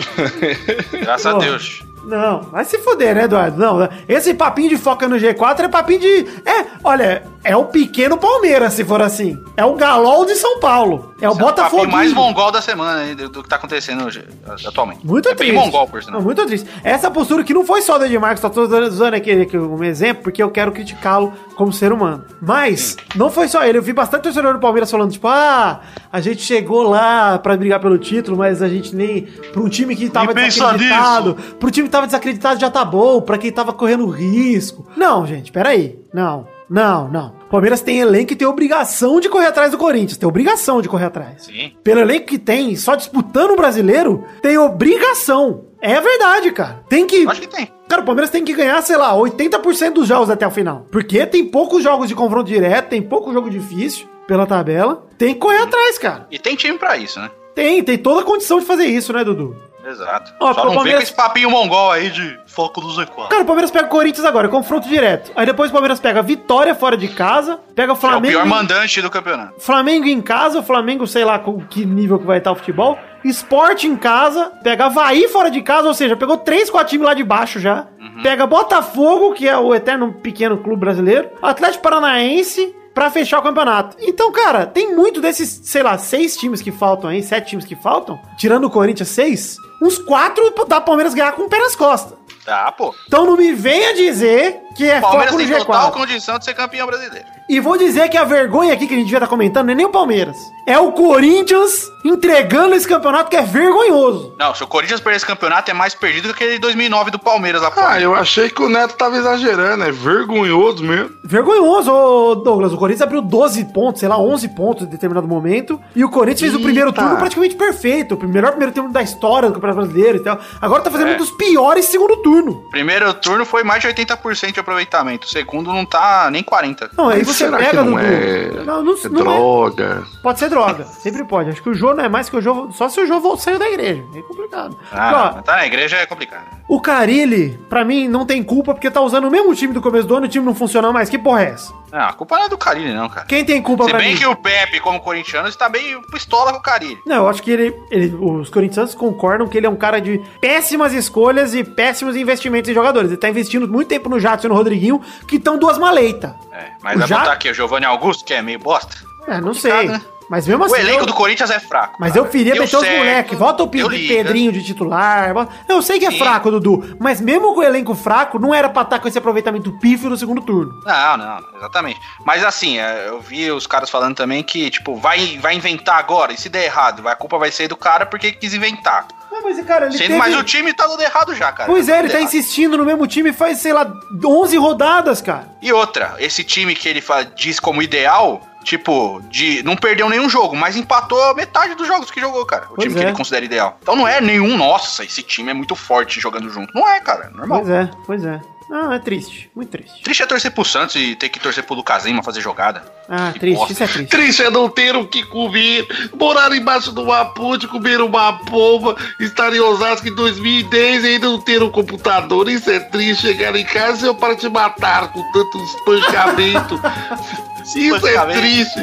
[1.01, 1.45] Graças a Porra.
[1.47, 1.83] Deus.
[2.05, 3.59] Não, vai se foder, né, Eduardo?
[3.59, 6.27] Não, esse papinho de foca no G4 é papinho de.
[6.45, 9.37] É, olha, é o pequeno Palmeiras, se for assim.
[9.57, 11.15] É o Galol de São Paulo.
[11.21, 11.91] É o Esse é o Botafogo.
[11.91, 14.25] mais mongol da semana aí, do, que tá acontecendo hoje,
[14.67, 15.07] atualmente.
[15.07, 15.55] Muito é triste.
[15.55, 16.19] mongol, por sinal.
[16.19, 16.69] Não, muito triste.
[16.83, 20.25] Essa postura que não foi só do Edmarcos, só tô usando aqui, aqui um exemplo,
[20.25, 22.25] porque eu quero criticá-lo como ser humano.
[22.41, 23.79] Mas, não foi só ele.
[23.79, 25.81] Eu vi bastante torcedor do Palmeiras falando, tipo, ah,
[26.13, 29.23] a gente chegou lá pra brigar pelo título, mas a gente nem.
[29.53, 31.37] Pra um time que tava desacreditado.
[31.59, 34.87] Pro time que tava desacreditado já tá bom, pra quem tava correndo risco.
[34.97, 36.01] Não, gente, peraí.
[36.13, 36.49] Não.
[36.69, 37.35] Não, não.
[37.47, 40.17] O Palmeiras tem elenco e tem obrigação de correr atrás do Corinthians.
[40.17, 41.45] Tem obrigação de correr atrás.
[41.45, 41.73] Sim.
[41.85, 45.67] Pelo elenco que tem, só disputando o brasileiro, tem obrigação.
[45.83, 46.83] É verdade, cara.
[46.89, 47.29] Tem que.
[47.29, 47.71] Acho que tem.
[47.89, 50.87] Cara, o Palmeiras tem que ganhar, sei lá, 80% dos jogos até o final.
[50.91, 55.07] Porque tem poucos jogos de confronto direto, tem pouco jogo difícil pela tabela.
[55.19, 56.27] Tem que correr atrás, cara.
[56.31, 57.31] E tem time pra isso, né?
[57.55, 59.55] Tem, tem toda a condição de fazer isso, né, Dudu?
[59.85, 60.33] Exato.
[60.41, 63.29] Ó, Só não Palmeiras- vem com esse papinho mongol aí de foco do Z4.
[63.29, 65.33] Cara, o Palmeiras pega o Corinthians agora, confronto direto.
[65.35, 68.27] Aí depois o Palmeiras pega vitória fora de casa, pega o é o Flamengo.
[68.29, 69.55] pior mandante do campeonato.
[69.61, 72.99] Flamengo em casa, o Flamengo, sei lá com que nível que vai estar o futebol.
[73.25, 77.15] Esporte em casa, pega Havaí fora de casa, ou seja, pegou três, quatro times lá
[77.15, 77.87] de baixo já.
[78.23, 81.31] Pega Botafogo, que é o eterno pequeno clube brasileiro.
[81.41, 83.97] Atlético Paranaense, pra fechar o campeonato.
[84.01, 87.77] Então, cara, tem muito desses, sei lá, seis times que faltam aí, sete times que
[87.77, 92.19] faltam, tirando o Corinthians, seis, uns quatro dá Palmeiras ganhar com o pé nas costas.
[92.45, 92.93] Tá, pô.
[93.07, 95.93] Então não me venha dizer que é O Palmeiras foco no tem total G4.
[95.95, 97.27] condição de ser campeão brasileiro.
[97.49, 99.77] E vou dizer que a vergonha aqui que a gente devia estar comentando não é
[99.77, 100.37] nem o Palmeiras.
[100.67, 104.35] É o Corinthians entregando esse campeonato que é vergonhoso.
[104.39, 107.19] Não, se o Corinthians perder esse campeonato é mais perdido que aquele de 2009 do
[107.19, 111.11] Palmeiras lá Ah, eu achei que o Neto tava exagerando, é vergonhoso mesmo.
[111.25, 112.73] Vergonhoso, ô Douglas.
[112.73, 115.81] O Corinthians abriu 12 pontos, sei lá, 11 pontos em determinado momento.
[115.95, 117.03] E o Corinthians fez o primeiro Eita.
[117.03, 118.15] turno praticamente perfeito.
[118.15, 120.39] O melhor primeiro turno da história do Campeonato Brasileiro e tal.
[120.61, 121.15] Agora tá fazendo É.
[121.15, 122.63] um dos piores segundo turno.
[122.71, 125.27] Primeiro turno foi mais de 80% de aproveitamento.
[125.27, 126.91] O segundo não tá nem 40%.
[126.97, 127.99] Não, aí você será pega, que não Dudu.
[127.99, 129.25] é, Não, não, é não é.
[129.25, 130.03] droga?
[130.23, 130.85] Pode ser droga.
[130.85, 131.51] Sempre pode.
[131.51, 132.71] Acho que o Jô não é mais que o Jô.
[132.73, 134.03] Só se o vol- saiu da igreja.
[134.15, 134.77] É complicado.
[134.93, 136.45] Ah, tá na igreja é complicado.
[136.69, 140.07] O Carilli, pra mim, não tem culpa porque tá usando o mesmo time do começo
[140.07, 141.11] do ano e o time não funciona mais.
[141.11, 141.73] Que porra é essa?
[141.93, 143.27] Não, a culpa não é do Carilli, não, cara.
[143.27, 144.17] Quem tem culpa Se pra bem mim?
[144.19, 146.99] que o Pepe, como corintiano, está meio pistola com o Carilli.
[147.05, 150.19] Não, eu acho que ele, ele- os corintianos concordam que ele é um cara de
[150.41, 153.11] péssimas escolhas e péssimos investimentos em jogadores.
[153.11, 156.33] Ele tá investindo muito tempo no e no Rodriguinho, que estão duas maleitas.
[156.53, 158.95] É, mas O vai Ja- botar aqui o Giovanni Augusto, que é meio bosta.
[159.27, 159.89] É, não sei.
[159.89, 160.01] né?
[160.31, 160.75] Mas mesmo assim.
[160.75, 161.97] o elenco eu- do Corinthians é fraco.
[162.01, 162.25] Mas cara.
[162.25, 163.39] eu queria meter os moleques.
[163.39, 163.69] Volta o.
[163.69, 165.35] Pedrinho de titular.
[165.35, 166.19] bota- Eu sei que é Sim.
[166.19, 166.97] fraco, Dudu.
[166.99, 170.17] Mas mesmo com o elenco fraco, não era pra estar com esse aproveitamento pífio no
[170.17, 170.81] segundo turno.
[170.87, 172.01] Não, não, exatamente.
[172.25, 176.33] Mas assim, é, eu vi os caras falando também que, tipo, vai, vai inventar agora,
[176.33, 179.07] e se der errado, a culpa vai ser do cara porque quis inventar.
[179.35, 180.19] Ah, mas, cara, ele Sendo, teve...
[180.19, 181.71] Mas o time tá dando errado já, cara.
[181.71, 182.29] Pois é, ele tá errado.
[182.29, 183.91] insistindo no mesmo time faz, sei lá,
[184.25, 185.49] 11 rodadas, cara.
[185.63, 190.29] E outra, esse time que ele fa- diz como ideal, tipo, de não perdeu nenhum
[190.29, 192.67] jogo, mas empatou metade dos jogos que jogou, cara.
[192.71, 193.09] O Pois time que é.
[193.09, 193.79] ele considera ideal.
[193.83, 196.73] Então não é nenhum, nossa, esse time é muito forte jogando junto.
[196.75, 197.61] Não é, cara, é normal.
[197.61, 198.41] Pois é, pois é.
[198.73, 200.03] Não, é triste, muito triste.
[200.03, 202.83] Triste é torcer pro Santos e ter que torcer pro Lucas Lima fazer jogada.
[203.07, 203.73] Ah, Que triste, bosta.
[203.75, 204.09] isso é triste.
[204.11, 205.87] Triste é não ter o que comer,
[206.19, 211.27] morar embaixo de uma ponte, comer uma polva, estar em Osasco em 2010 e ainda
[211.27, 212.49] não ter um computador.
[212.49, 213.27] Isso é triste.
[213.27, 216.81] Chegar em casa e eu para te matar com tanto espancamento.
[217.77, 218.81] Isso é triste.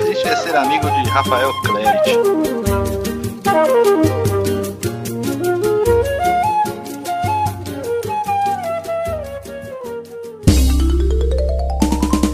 [0.00, 2.20] Triste é ser amigo de Rafael Clerit.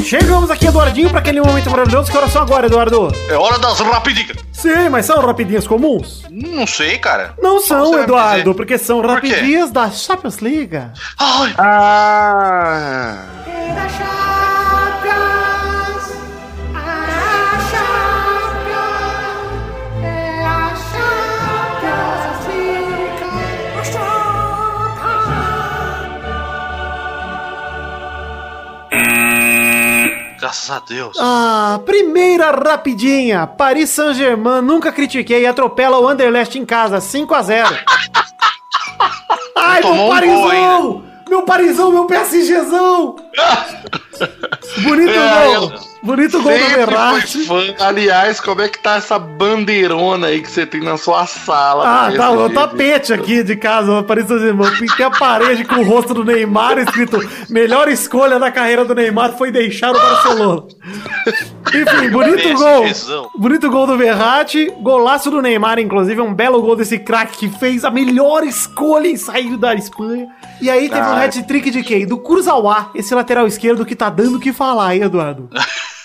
[0.06, 2.08] Chegamos aqui, Eduardinho, pra aquele momento maravilhoso.
[2.12, 3.12] Que horas são agora, Eduardo?
[3.28, 4.36] É hora das rapidinhas.
[4.52, 6.22] Sim, mas são rapidinhas comuns?
[6.30, 7.34] Não sei, cara.
[7.42, 10.76] Não são, Eduardo, porque são Por rapidinhas da Champions League.
[11.18, 13.24] Ai, Ah.
[30.56, 31.16] Graças a Deus.
[31.20, 33.46] Ah, primeira rapidinha.
[33.46, 37.68] Paris Saint-Germain, nunca critiquei, atropela o Anderlecht em casa, 5 a 0
[39.56, 41.06] Ai, meu Tomou um!
[41.28, 43.16] Meu Parizão, meu PSGzão!
[44.82, 45.72] Bonito É, gol!
[46.02, 47.38] Bonito gol do Sempre Verratti.
[47.44, 47.84] fui fã.
[47.84, 51.84] Aliás, como é que tá essa bandeirona aí que você tem na sua sala?
[52.06, 54.70] Ah, do tá, o tapete aqui de casa, Paris Saint-Germain.
[54.78, 59.32] Pintei a parede com o rosto do Neymar, escrito melhor escolha da carreira do Neymar
[59.36, 60.62] foi deixar o Barcelona.
[61.74, 63.30] Enfim, bonito gol.
[63.36, 67.84] Bonito gol do Verratti, golaço do Neymar, inclusive, um belo gol desse craque que fez
[67.84, 70.28] a melhor escolha em sair da Espanha.
[70.60, 71.24] E aí teve um Ah.
[71.24, 72.06] hat-trick de quem?
[72.06, 75.48] Do Kurzawa, esse lateral esquerdo que tá dando o que falar, hein, Eduardo?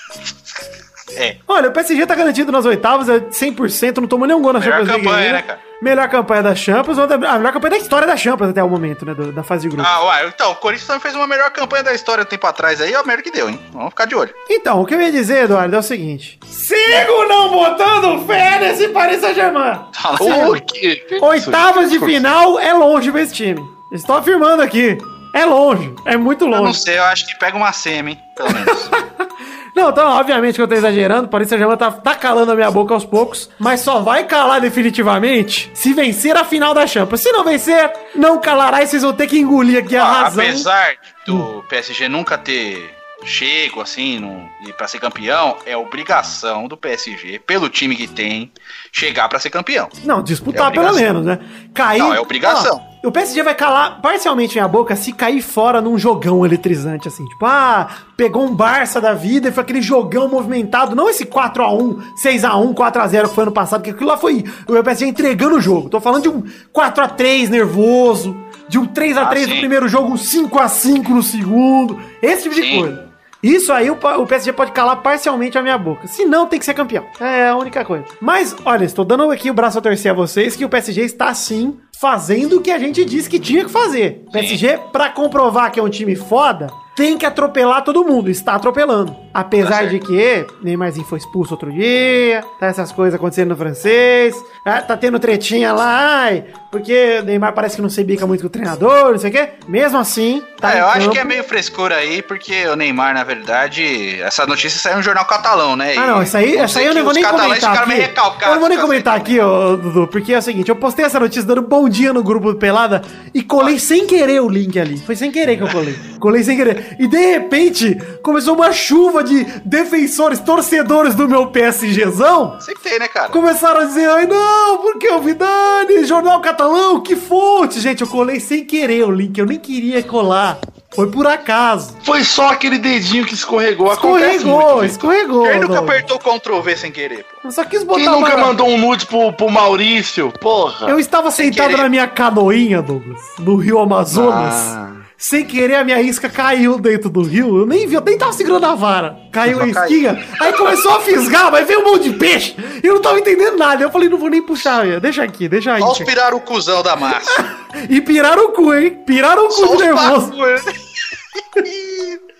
[1.15, 1.37] É.
[1.47, 4.79] Olha, o PSG tá garantido nas oitavas, é 100%, não tomou nenhum gol na Melhor
[4.85, 5.59] Champions League campanha, né, cara?
[5.81, 9.15] Melhor campanha da Champions, a melhor campanha da história da Champions até o momento, né,
[9.15, 9.89] da fase de grupo.
[9.89, 12.79] Ah, uai, então, o Corinthians também fez uma melhor campanha da história um tempo atrás
[12.79, 13.59] aí, ó, a merda que deu, hein?
[13.73, 14.31] Vamos ficar de olho.
[14.47, 16.39] Então, o que eu ia dizer, Eduardo, é o seguinte.
[16.45, 19.79] Sigo não botando fé nesse Paris Saint-Germain.
[20.17, 20.61] Por sério.
[20.67, 21.17] quê?
[21.19, 23.59] Oitavas de final é longe pra esse time.
[23.91, 24.97] Estou afirmando aqui.
[25.33, 25.93] É longe.
[26.05, 26.79] É muito Eu não longe.
[26.79, 28.19] sei, eu acho que pega uma semi, hein?
[28.35, 28.89] Pelo menos.
[29.75, 31.25] Não, então, obviamente que eu tô exagerando.
[31.25, 33.49] O Paris Saint-Germain tá, tá calando a minha boca aos poucos.
[33.57, 37.21] Mas só vai calar definitivamente se vencer a final da Champions.
[37.21, 40.43] Se não vencer, não calará e vocês vão ter que engolir aqui a Ó, razão.
[40.43, 46.75] Apesar do PSG nunca ter chego assim no, e para ser campeão, é obrigação do
[46.75, 48.51] PSG, pelo time que tem,
[48.91, 49.89] chegar pra ser campeão.
[50.03, 51.39] Não, disputar É pelo menos, né?
[51.73, 51.99] Cair.
[51.99, 52.83] Não, é obrigação.
[52.83, 57.25] Ó, o PSG vai calar parcialmente minha boca se cair fora num jogão eletrizante, assim.
[57.25, 60.95] Tipo, ah, pegou um Barça da vida e foi aquele jogão movimentado.
[60.95, 65.05] Não esse 4x1, 6x1, 4x0 que foi ano passado, que aquilo lá foi o PSG
[65.07, 65.89] entregando o jogo.
[65.89, 68.35] Tô falando de um 4x3 nervoso,
[68.67, 69.59] de um 3x3 Ah, no sim.
[69.59, 71.99] primeiro jogo, um 5x5 no segundo.
[72.21, 72.79] Esse tipo de Sim.
[72.81, 73.11] coisa.
[73.41, 76.07] Isso aí o, o PSG pode calar parcialmente a minha boca.
[76.07, 77.03] Se não, tem que ser campeão.
[77.19, 78.05] É a única coisa.
[78.21, 81.33] Mas, olha, estou dando aqui o braço a torcer a vocês que o PSG está
[81.33, 84.23] sim fazendo o que a gente disse que tinha que fazer.
[84.31, 88.31] PSG, pra comprovar que é um time foda, tem que atropelar todo mundo.
[88.31, 89.15] Está atropelando.
[89.31, 94.35] Apesar Tá de que Neymarzinho foi expulso outro dia, tá essas coisas acontecendo no francês,
[94.65, 98.39] ah, tá tendo tretinha lá, ai, porque o Neymar parece que não se bica muito
[98.41, 99.49] com o treinador, não sei o quê.
[99.67, 101.11] Mesmo assim, tá é, eu acho campo.
[101.11, 105.25] que é meio frescura aí, porque o Neymar, na verdade, essa notícia saiu no jornal
[105.25, 105.95] catalão, né?
[105.97, 108.09] Ah, não, isso aí, essa aí eu não vou nem comentar aqui.
[108.41, 111.19] Eu não vou nem comentar aqui, ô, Dudu, porque é o seguinte, eu postei essa
[111.19, 113.01] notícia dando bom dia no grupo do Pelada
[113.33, 114.97] e colei sem querer o link ali.
[114.97, 115.99] Foi sem querer que eu colei.
[116.19, 116.95] Colei sem querer.
[116.99, 122.59] E de repente, começou uma chuva de defensores, torcedores do meu PSGzão.
[122.61, 123.29] Sempre tem, né, cara?
[123.29, 126.60] Começaram a dizer, ai não, porque o Vidani, jornal catalão,
[127.03, 127.79] que fonte.
[127.79, 130.59] Gente, eu colei sem querer o link, eu nem queria colar.
[130.93, 131.95] Foi por acaso.
[132.03, 133.91] Foi só aquele dedinho que escorregou.
[133.93, 135.43] Escorregou, muito, escorregou.
[135.49, 137.47] Quem nunca apertou Ctrl V sem querer, pô?
[137.47, 140.33] Eu só quis botar Quem nunca uma- mandou um nude pro, pro Maurício?
[140.41, 140.89] Porra.
[140.89, 141.81] Eu estava sentado querer.
[141.81, 144.53] na minha canoinha, Douglas, no rio Amazonas.
[144.53, 144.91] Ah.
[145.21, 147.59] Sem querer, a minha isca caiu dentro do rio.
[147.59, 149.19] Eu nem vi, eu nem tava segurando a vara.
[149.31, 150.25] Caiu a isquinha.
[150.39, 152.55] Aí começou a fisgar, mas veio um monte de peixe.
[152.83, 153.83] E eu não tava entendendo nada.
[153.83, 154.99] Eu falei, não vou nem puxar, velho.
[154.99, 155.81] deixa aqui, deixa aí.
[155.83, 157.61] Olha os pirar o cuzão da massa.
[157.89, 159.01] E piraram o cu, hein?
[159.05, 160.33] Piraram o cu Só de os nervoso.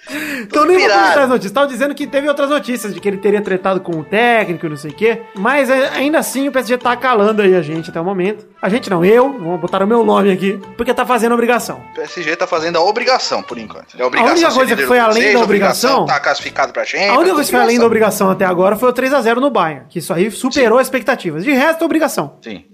[0.42, 1.02] Então nem vou pirado.
[1.02, 1.52] comentar as notícias.
[1.52, 4.70] Estavam dizendo que teve outras notícias de que ele teria tretado com o técnico e
[4.70, 5.22] não sei o quê.
[5.36, 8.48] Mas é, ainda assim o PSG tá calando aí a gente até o momento.
[8.62, 11.82] A gente não, eu, vou botar o meu nome aqui, porque tá fazendo obrigação.
[11.92, 13.98] O PSG tá fazendo a obrigação, por enquanto.
[13.98, 17.10] É a obrigação única ser coisa que foi além da obrigação- Tá classificado pra gente.
[17.10, 19.86] A única coisa que foi além da obrigação até agora foi o 3x0 no Bayern,
[19.90, 21.44] que isso aí superou as expectativas.
[21.44, 22.38] De resto, é obrigação.
[22.42, 22.66] Sim.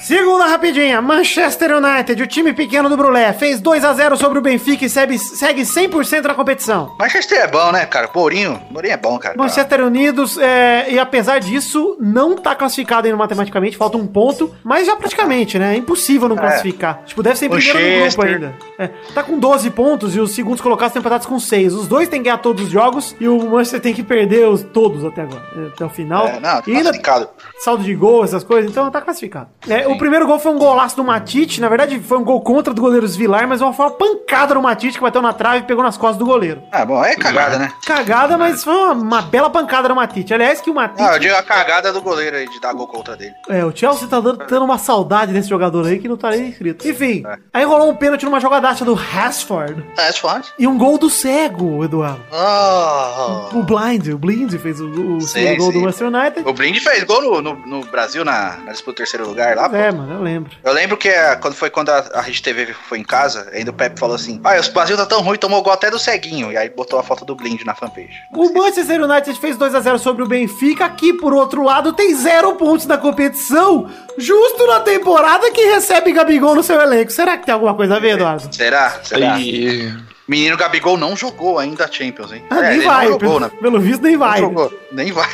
[0.00, 4.42] Segunda rapidinha, Manchester United, o time pequeno do Brulé, fez 2 a 0 sobre o
[4.42, 6.96] Benfica e segue, segue 100% na competição.
[6.98, 8.08] Manchester é bom, né, cara?
[8.14, 9.36] Mourinho, Mourinho é bom, cara.
[9.36, 14.86] Manchester Unidos, é, e apesar disso, não tá classificado ainda matematicamente, falta um ponto, mas
[14.86, 15.74] já praticamente, né?
[15.74, 17.02] É impossível não classificar.
[17.04, 18.54] Tipo, deve ser em primeiro no grupo ainda.
[18.78, 21.74] É, tá com 12 pontos e os segundos colocados estão empatados com 6.
[21.74, 24.62] Os dois têm que ganhar todos os jogos e o Manchester tem que perder os,
[24.62, 25.42] todos até agora,
[25.74, 26.26] até o final.
[26.26, 27.28] É, não, tá e ainda classificado.
[27.58, 29.48] saldo de gol, essas coisas, então tá classificado.
[29.68, 32.74] É, o primeiro gol foi um golaço do Matite, na verdade foi um gol contra
[32.74, 35.62] do goleiro Vilar, mas uma, foi uma pancada no Matite que bateu na trave e
[35.62, 36.62] pegou nas costas do goleiro.
[36.72, 37.72] Ah, bom, é cagada, né?
[37.86, 40.32] Cagada, mas foi uma, uma bela pancada no Matite.
[40.34, 41.02] Aliás, que o Matite.
[41.02, 43.34] Ah, eu digo a cagada do goleiro aí de dar gol contra dele.
[43.48, 46.48] É, o Chelsea tá dando, tendo uma saudade desse jogador aí que não tá nem
[46.48, 46.86] inscrito.
[46.88, 47.36] Enfim, É.
[47.52, 50.42] aí rolou um pênalti numa jogadaça do Rashford Ah, é foda.
[50.58, 52.20] e um gol do cego, Eduardo.
[52.32, 53.48] Ah.
[53.52, 54.86] O Blind, o Blind fez o,
[55.16, 55.78] o Sim, gol sim.
[55.78, 56.48] do Manchester United.
[56.48, 59.68] O Blind fez gol no, no, no Brasil na, na disputa do terceiro lugar lá.
[59.68, 59.76] pô.
[59.80, 60.50] É, mano, eu lembro.
[60.62, 63.70] Eu lembro que é, quando foi quando a, a Rede TV foi em casa, ainda
[63.70, 66.52] o Pepe falou assim: Ah, o Brasil tá tão ruim, tomou gol até do ceguinho.
[66.52, 68.12] E aí botou a foto do Blind na fanpage.
[68.32, 72.14] O Manchester United fez 2 a 0 sobre o Benfica, que por outro lado tem
[72.14, 73.88] zero pontos na competição,
[74.18, 77.10] justo na temporada que recebe Gabigol no seu elenco.
[77.10, 78.54] Será que tem alguma coisa a ver, Eduardo?
[78.54, 79.00] Será?
[79.02, 79.34] Será?
[79.34, 79.92] Aí.
[80.28, 82.44] Menino Gabigol não jogou ainda a Champions, hein?
[82.50, 83.50] Ah, É, nem ele vai, Não jogou, pelo, né?
[83.60, 84.40] pelo visto nem vai.
[84.40, 84.72] Não jogou.
[84.92, 85.28] Nem vai.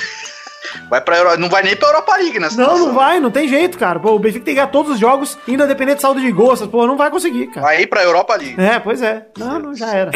[0.89, 1.39] Vai pra Euro...
[1.39, 2.87] Não vai nem pra Europa League nessa Não, situação.
[2.89, 3.99] não vai, não tem jeito, cara.
[3.99, 6.61] Pô, o Benfica tem que ganhar todos os jogos, ainda dependendo de saldo de gols,
[6.67, 7.67] porra, não vai conseguir, cara.
[7.67, 8.61] Vai ir pra Europa League.
[8.61, 9.27] É, pois é.
[9.39, 10.11] Não, não, já era.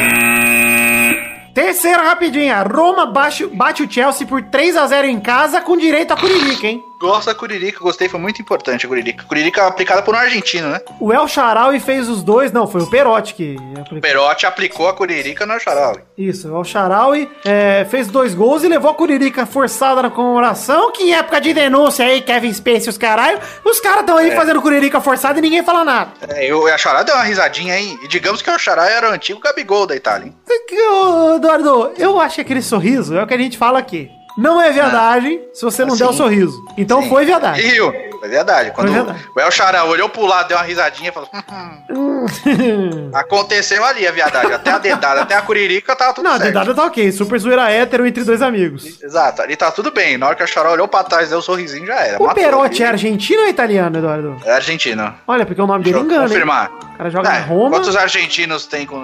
[1.55, 2.63] Terceira rapidinha.
[2.63, 6.67] Roma bate, bate o Chelsea por 3 a 0 em casa com direito a Curirica,
[6.67, 6.83] hein?
[7.01, 9.25] Gosto da Curirica, gostei, foi muito importante a Curirica.
[9.25, 10.83] Curirica aplicada por um argentino, né?
[11.01, 12.53] O El Charaui fez os dois.
[12.53, 14.01] Não, foi o Perotti que O aplicou.
[14.03, 16.03] Perotti aplicou a Curirica no Xaraui.
[16.19, 20.93] Isso, o El Charaui é, fez dois gols e levou a Curirica forçada na comemoração,
[20.93, 24.33] que em época de denúncia aí, Kevin Space e os caralho, os caras estão aí
[24.33, 26.11] fazendo Curirica forçada e ninguém fala nada.
[26.29, 27.99] É, eu, a Xará deu uma risadinha aí.
[28.03, 30.37] E digamos que o Xará era o antigo Gabigol da Itália, hein?
[31.35, 34.11] Eduardo, eu acho que aquele sorriso é o que a gente fala aqui.
[34.39, 36.05] Não é viadagem se você não Assim.
[36.05, 36.65] der o sorriso.
[36.77, 37.09] Então Sim.
[37.09, 37.67] foi viadagem.
[37.69, 38.71] Rio, foi verdade.
[38.71, 39.19] Quando verdade.
[39.37, 44.07] o El Xará olhou pro lado, deu uma risadinha e falou: "Hum, hum." Aconteceu ali
[44.07, 44.53] a viadagem.
[44.53, 46.47] Até a dedada, até a Curirica tava tudo Não, a certo.
[46.49, 47.11] dedada tá ok.
[47.13, 49.03] Super zoeira hétero entre dois amigos.
[49.03, 50.17] Exato, ali tá tudo bem.
[50.17, 52.19] Na hora que a Xará olhou pra trás, deu um sorrisinho, já era.
[52.23, 54.37] O Matou Perotti é argentino ou italiano, Eduardo?
[54.45, 55.13] É argentino.
[55.27, 56.29] Olha, porque o nome dele Deixa eu engana, hein?
[56.29, 56.71] confirmar.
[56.71, 57.71] O cara joga É, na Roma.
[57.71, 59.01] Quantos argentinos tem com,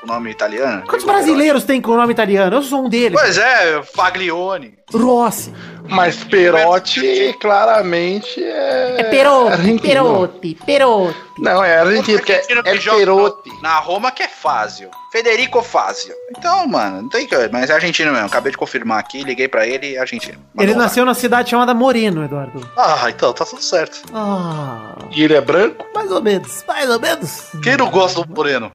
[0.00, 0.84] com nome italiano?
[0.86, 2.56] Quantos brasileiros tem com o nome italiano?
[2.56, 3.18] Eu sou um deles.
[3.20, 4.74] Pois é, Faglione.
[4.92, 5.52] Rossi.
[5.88, 9.00] Mas Perotti claramente é.
[9.00, 9.78] É Perotti.
[9.80, 11.16] Perotti, Perotti.
[11.38, 13.50] Não, é argentino, porque é, é Perotti.
[13.62, 14.90] Na Roma que é Fázio.
[15.10, 16.14] Federico Fázio.
[16.36, 17.34] Então, mano, não tem que.
[17.48, 18.26] Mas é argentino mesmo.
[18.26, 20.38] Acabei de confirmar aqui, liguei pra ele, é argentino.
[20.58, 20.78] Ele lá.
[20.78, 22.66] nasceu na cidade chamada Moreno, Eduardo.
[22.76, 24.02] Ah, então tá tudo certo.
[24.14, 25.84] Ah, E ele é branco?
[25.94, 27.48] mais ou menos, mais ou menos.
[27.62, 28.70] Quem não gosta do Moreno?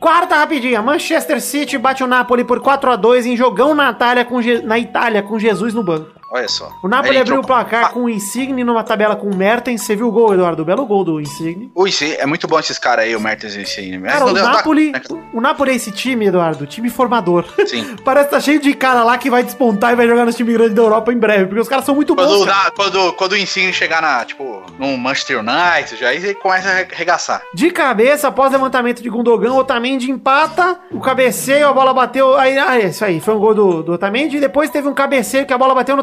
[0.00, 4.24] Quarta rapidinha, Manchester City bate o Napoli por 4 a 2 em jogão na Itália
[4.24, 6.10] com, Je- na Itália com Jesus no banco.
[6.34, 6.68] Olha só.
[6.82, 9.82] O Napoli abriu o entrou- placar com o Insigne numa tabela com o Mertens.
[9.82, 10.62] Você viu o gol, Eduardo?
[10.62, 11.70] O belo gol do Insigne.
[11.76, 13.98] Ui, sim, é muito bom esses caras aí, o Mertens e o Insigne.
[13.98, 14.92] Mas Cara, o tá- Napoli,
[15.32, 17.44] o Napoli é esse time, Eduardo, time formador.
[17.66, 17.94] Sim.
[18.04, 20.54] Parece que tá cheio de cara lá que vai despontar e vai jogar nos times
[20.54, 22.48] grandes da Europa em breve, porque os caras são muito Quando, bons.
[22.50, 26.68] o quando, quando o Insigne chegar na, tipo, num Manchester United, já aí ele começa
[26.68, 27.42] a arregaçar.
[27.54, 32.76] De cabeça, após levantamento de Gundogan, Otamendi empata, o cabeceio, a bola bateu, aí, ah,
[32.80, 35.52] é isso aí, foi um gol do, do Otamendi, e depois teve um cabeceio que
[35.52, 36.02] a bola bateu no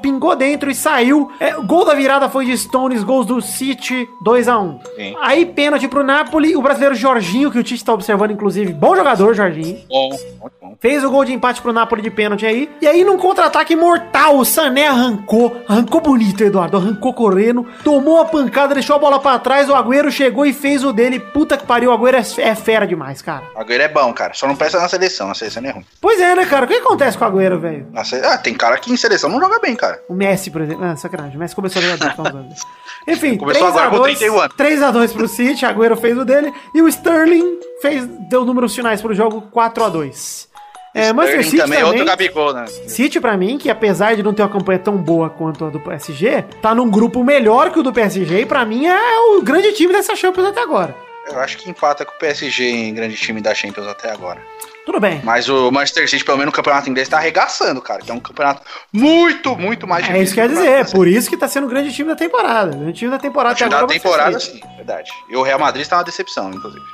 [0.00, 1.30] pingou dentro e saiu.
[1.38, 4.80] É, o gol da virada foi de Stones, gols do City, 2x1.
[4.96, 5.16] Sim.
[5.20, 9.34] Aí, pênalti pro Napoli, o brasileiro Jorginho, que o Tite tá observando, inclusive, bom jogador,
[9.34, 9.78] Jorginho.
[9.88, 10.76] Bom, bom.
[10.80, 12.68] Fez o gol de empate pro Napoli de pênalti aí.
[12.80, 15.62] E aí, num contra-ataque mortal, o Sané arrancou.
[15.68, 16.76] Arrancou bonito, Eduardo.
[16.76, 17.64] Arrancou correndo.
[17.84, 19.68] Tomou a pancada, deixou a bola pra trás.
[19.68, 21.20] O Agüero chegou e fez o dele.
[21.20, 23.44] Puta que pariu, o Agüero é, é fera demais, cara.
[23.54, 24.34] O Agüero é bom, cara.
[24.34, 25.28] Só não presta na seleção.
[25.28, 25.84] Na seleção é ruim.
[26.00, 26.64] Pois é, né, cara?
[26.64, 27.86] O que acontece com o Agüero, velho?
[28.24, 30.02] Ah, tem cara que em seleção não joga bem, cara.
[30.08, 30.84] O Messi, por exemplo.
[30.84, 31.36] Ah, sacanagem.
[31.36, 32.48] O Messi começou a jogar usando.
[33.08, 34.56] Enfim, Começou agora com 31 anos.
[34.56, 36.52] 3x2 pro City, Agüero fez o dele.
[36.74, 40.48] E o Sterling fez, deu números finais pro jogo 4x2.
[40.94, 42.66] É, Manchester Sterling City também, também, outro Gabigol, né?
[42.86, 45.80] City, pra mim, que apesar de não ter uma campanha tão boa quanto a do
[45.80, 49.72] PSG, tá num grupo melhor que o do PSG e pra mim é o grande
[49.72, 50.94] time dessa Champions até agora.
[51.30, 54.42] Eu acho que empata com o PSG em grande time da Champions até agora.
[54.84, 55.20] Tudo bem.
[55.22, 58.00] Mas o Manchester City, pelo menos no campeonato inglês, tá arregaçando, cara.
[58.02, 61.30] Que é um campeonato muito, muito mais É isso que quer dizer, é por isso
[61.30, 62.76] que tá sendo o grande time da temporada.
[62.76, 64.52] O grande time da temporada que agora da temporada, esse.
[64.52, 65.10] sim, verdade.
[65.30, 66.84] E o Real Madrid está uma decepção, inclusive.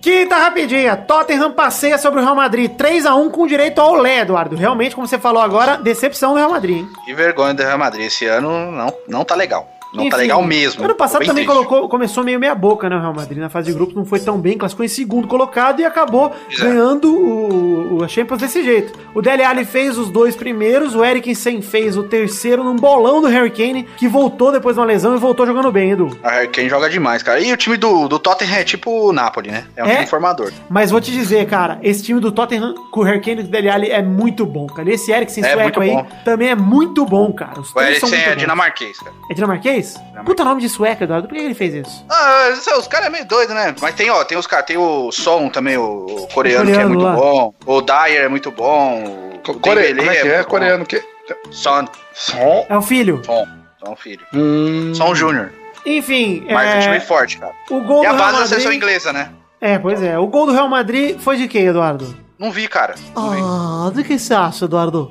[0.00, 0.96] Quinta rapidinha.
[0.96, 2.72] Tottenham passeia sobre o Real Madrid.
[2.72, 4.56] 3x1 com direito ao Olé, Eduardo.
[4.56, 6.88] Realmente, como você falou agora, decepção do Real Madrid, hein?
[7.04, 8.06] Que vergonha do Real Madrid.
[8.06, 9.68] Esse ano não, não tá legal.
[9.92, 10.84] Não tá Enfim, legal mesmo.
[10.84, 11.46] Ano passado também triste.
[11.46, 12.96] colocou, começou meio meia boca, né?
[12.96, 15.80] O Real Madrid na fase de grupos não foi tão bem, classificou em segundo colocado
[15.80, 18.98] e acabou ganhando o, a Champions desse jeito.
[19.14, 23.28] O Dele Alli fez os dois primeiros, o Eriksen fez o terceiro num bolão do
[23.28, 26.16] Harry Kane, que voltou depois de uma lesão e voltou jogando bem, Edu.
[26.22, 27.40] A Harry Kane joga demais, cara.
[27.40, 29.64] E o time do, do Tottenham é tipo o Napoli, né?
[29.76, 29.94] É um É?
[29.96, 30.52] time formador.
[30.70, 33.48] Mas vou te dizer, cara, esse time do Tottenham com o Harry Kane e o
[33.48, 34.88] Dele Alli é muito bom, cara.
[34.90, 36.06] E esse Eriksen É sueco aí bom.
[36.24, 37.60] também é muito bom, cara.
[37.60, 39.12] Os O Eriksen é dinamarquês, cara.
[39.30, 39.81] É dinamarquês?
[40.24, 41.26] Puta nome de sueco, Eduardo.
[41.28, 42.04] Por que ele fez isso?
[42.08, 43.74] Ah, os- os caras é meio doido, né?
[43.80, 46.72] Mas tem, ó, tem os caras, tem o Son também, o, o coreano, O que
[46.72, 47.14] é coreano muito lá.
[47.16, 47.54] bom.
[47.66, 49.04] O Dyer é muito bom.
[49.48, 49.82] O, Core...
[49.82, 50.42] Dembélé Como é que é?
[50.42, 50.48] bom.
[50.48, 51.02] Coreano que.
[51.50, 52.66] Son, Som.
[52.68, 53.22] É o filho.
[53.24, 53.46] Son,
[53.84, 54.24] Son filho.
[54.34, 54.92] Hum.
[54.94, 55.50] Son Júnior.
[55.84, 57.52] Enfim, Mas é um é, time forte, cara.
[57.70, 58.48] o gol E a do Real base da Madrid...
[58.48, 59.30] seleção inglesa, né?
[59.60, 60.16] É, pois é.
[60.18, 62.16] O gol do Real Madrid foi de quem, Eduardo?
[62.38, 62.94] Não vi, cara.
[63.16, 63.38] Não vi.
[63.42, 65.10] Ah, de que você acha, Eduardo?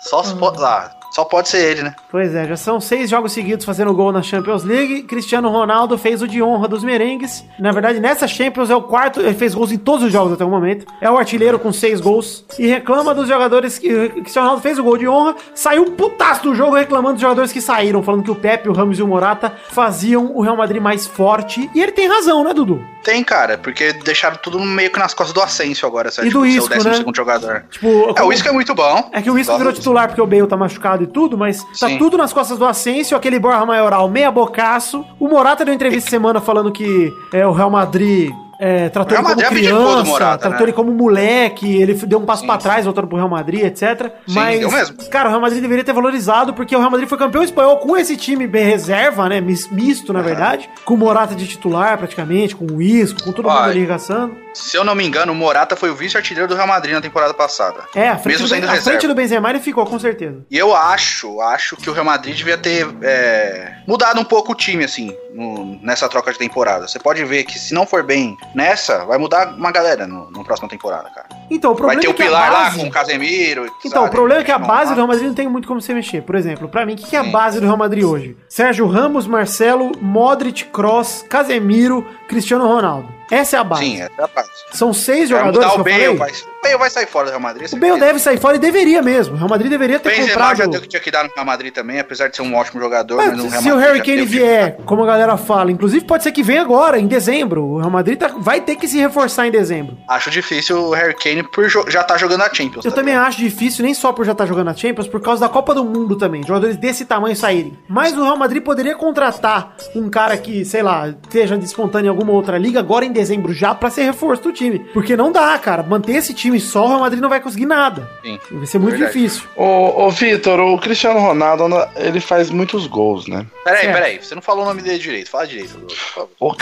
[0.00, 1.94] Só, se po- ah, só pode ser ele, né?
[2.10, 5.02] Pois é, já são seis jogos seguidos fazendo gol na Champions League.
[5.02, 7.44] Cristiano Ronaldo fez o de honra dos merengues.
[7.58, 10.44] Na verdade, nessa Champions é o quarto, ele fez gols em todos os jogos até
[10.44, 10.86] o momento.
[11.00, 12.44] É o artilheiro com seis gols.
[12.58, 14.08] E reclama dos jogadores que.
[14.10, 17.60] Cristiano Ronaldo fez o gol de honra, saiu putaço do jogo reclamando dos jogadores que
[17.60, 21.06] saíram, falando que o Pepe, o Ramos e o Morata faziam o Real Madrid mais
[21.06, 21.68] forte.
[21.74, 22.84] E ele tem razão, né, Dudu?
[23.02, 26.42] Tem, cara, porque deixaram tudo meio que nas costas do Asensio agora, essa E do
[26.42, 26.94] ser Isco, né?
[26.94, 27.64] segundo jogador.
[27.70, 29.08] Tipo, É, como- o Isco é muito bom.
[29.12, 31.64] É que o Isco Gosto virou titular porque o Bale tá machucado e tudo, mas
[31.78, 31.98] tá Sim.
[31.98, 35.04] tudo nas costas do Asensio, aquele Borja Maioral meia bocaço.
[35.18, 39.34] O Morata deu entrevista semana falando que é, o Real Madrid é, tratou ele como
[39.36, 40.64] do criança, Morata, tratou né?
[40.66, 44.12] ele como moleque, ele deu um passo pra trás voltando pro Real Madrid, etc.
[44.26, 47.42] Sim, mas, cara, o Real Madrid deveria ter valorizado porque o Real Madrid foi campeão
[47.42, 51.46] espanhol com esse time bem reserva, né, mis- misto, na verdade, com o Morata de
[51.46, 54.36] titular praticamente, com o Isco, com todo mundo ali regaçando.
[54.52, 57.32] Se eu não me engano, o Morata foi o vice-artilheiro do Real Madrid na temporada
[57.32, 57.80] passada.
[57.94, 58.90] É, a frente, Mesmo do, sendo a reserva.
[58.90, 60.38] frente do Benzema ele ficou, com certeza.
[60.50, 64.54] E eu acho, acho que o Real Madrid devia ter é, mudado um pouco o
[64.54, 66.88] time, assim, no- nessa troca de temporada.
[66.88, 70.44] Você pode ver que se não for bem nessa, vai mudar uma galera no, no
[70.44, 71.26] próxima temporada, cara.
[71.50, 73.66] Então, o Vai problema ter é o Pilar lá base- com o Casemiro.
[73.84, 74.06] Então, sabe?
[74.06, 74.94] o problema é que a base do lá.
[74.96, 76.22] Real Madrid não tem muito como você mexer.
[76.22, 78.36] Por exemplo, pra mim, o que, que é a base do Real Madrid hoje?
[78.48, 83.08] Sérgio Ramos, Marcelo, Modric, Kroos, Casemiro, Cristiano Ronaldo.
[83.30, 83.84] Essa é a base.
[83.84, 84.48] Sim, essa é a base.
[84.72, 86.18] São seis Vai jogadores mudar que o eu Bale, falei.
[86.18, 87.72] vai, o Bale vai sair fora do Real Madrid.
[87.72, 89.34] O Bale deve sair fora e deveria mesmo.
[89.34, 90.56] O Real Madrid deveria ter Benzema comprado...
[90.58, 92.54] já deu o que tinha que dar no Real Madrid também, apesar de ser um
[92.54, 95.06] ótimo jogador, mas, Mas no Real se o Harry Kane o que- vier, como a
[95.06, 97.64] galera fala, inclusive pode ser que venha agora, em dezembro.
[97.64, 99.96] O Real Madrid tá- vai ter que se reforçar em dezembro.
[100.08, 102.84] Acho difícil o Harry Kane por jo- já tá jogando a Champions.
[102.84, 103.28] Eu tá também ligado?
[103.28, 105.84] acho difícil, nem só por já estar jogando na Champions, por causa da Copa do
[105.84, 106.42] Mundo também.
[106.46, 107.78] Jogadores desse tamanho saírem.
[107.88, 112.32] Mas o Real Madrid poderia contratar um cara que, sei lá, esteja despontando em alguma
[112.32, 114.78] outra liga agora em dezembro já pra ser reforço do time.
[114.92, 115.82] Porque não dá, cara.
[115.82, 118.08] Manter esse time só, o Real Madrid não vai conseguir nada.
[118.22, 118.40] Sim.
[118.50, 119.12] Vai ser muito Verdade.
[119.18, 119.46] difícil.
[119.54, 121.64] Ô, ô Vitor, o Cristiano Ronaldo,
[121.96, 123.46] ele faz muitos gols, né?
[123.62, 123.94] Peraí, Certo.
[123.94, 125.30] peraí, você não falou o nome dele direito.
[125.30, 126.56] Fala direito, por favor.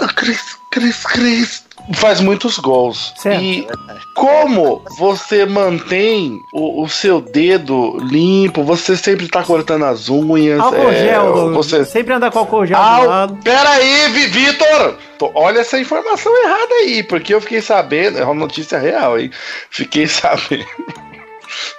[0.00, 1.64] O Cris, Cris, Cris.
[1.94, 3.12] Faz muitos gols.
[3.16, 3.42] Certo.
[3.42, 3.66] E
[4.14, 8.62] como você mantém o, o seu dedo limpo?
[8.62, 10.60] Você sempre tá cortando as unhas.
[10.60, 13.38] Álcool é, gel, você Sempre anda com álcool gel do Au, lado.
[13.42, 14.96] peraí, Vi- Vitor!
[15.34, 19.30] Olha essa informação errada aí, porque eu fiquei sabendo, é uma notícia real, hein?
[19.70, 20.66] Fiquei sabendo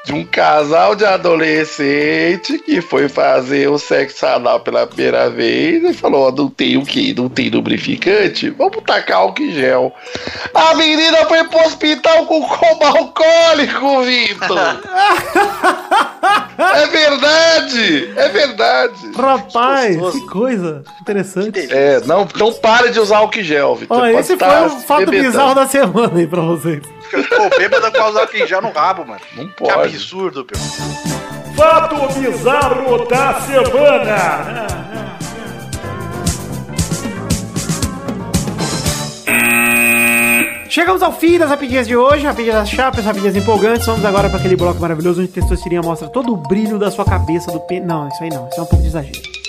[0.06, 5.94] de um casal de adolescente que foi fazer o sexo anal pela primeira vez e
[5.94, 7.14] falou: ó, não tem o que?
[7.14, 8.50] Não tem lubrificante?
[8.50, 9.94] Vamos tacar álcool gel.
[10.54, 14.82] A menina foi pro hospital com coma alcoólico, Vitor!
[16.58, 18.14] é verdade!
[18.16, 19.12] É verdade!
[19.16, 21.68] Rapaz, que coisa interessante.
[21.72, 23.98] É, não, não pare de usar álcool gel, Vitor.
[23.98, 25.32] Ó, esse foi tá o fato bebedando.
[25.32, 26.82] bizarro da semana aí pra vocês.
[27.22, 29.22] Pô, bêbado com o álcool em gel no rabo, mano.
[29.36, 29.96] Não Que pode.
[29.96, 31.56] absurdo, meu.
[31.56, 34.84] Fato bizarro da semana.
[40.70, 43.86] Chegamos ao fim das rapidinhas de hoje, rapidinhas das chapas, rapidinhas empolgantes.
[43.86, 47.52] Vamos agora para aquele bloco maravilhoso onde Testosterinha mostra todo o brilho da sua cabeça
[47.52, 47.82] do pen...
[47.82, 49.43] Não, isso aí não, isso é um pouco de exagero.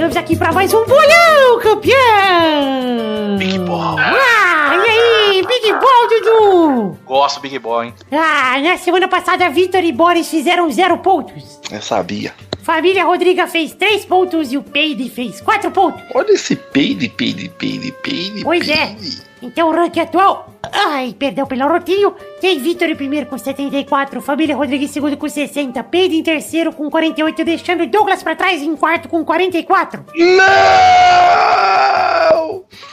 [0.00, 3.36] Chegamos aqui pra mais um bolão, campeão!
[3.36, 3.98] Big Ball.
[3.98, 6.98] Ah, e aí, Big Ball, Dudu!
[7.04, 7.94] Gosto do Big Ball, hein?
[8.10, 11.60] Ah, na semana passada, Vitor e Boris fizeram zero pontos.
[11.70, 12.32] Eu sabia.
[12.62, 16.00] Família Rodriga fez três pontos e o Peide fez quatro pontos.
[16.14, 18.42] Olha esse peide, peide, peide, peide.
[18.42, 18.96] Pois é.
[19.42, 20.50] Então o ranking atual.
[20.72, 22.14] Ai, perdão pelo rotinho.
[22.40, 26.72] Tem Vitor em primeiro com 74, Família Rodrigues em segundo com 60, Pedro em terceiro
[26.72, 30.04] com 48, deixando Douglas pra trás em quarto com 44.
[30.16, 30.50] Não!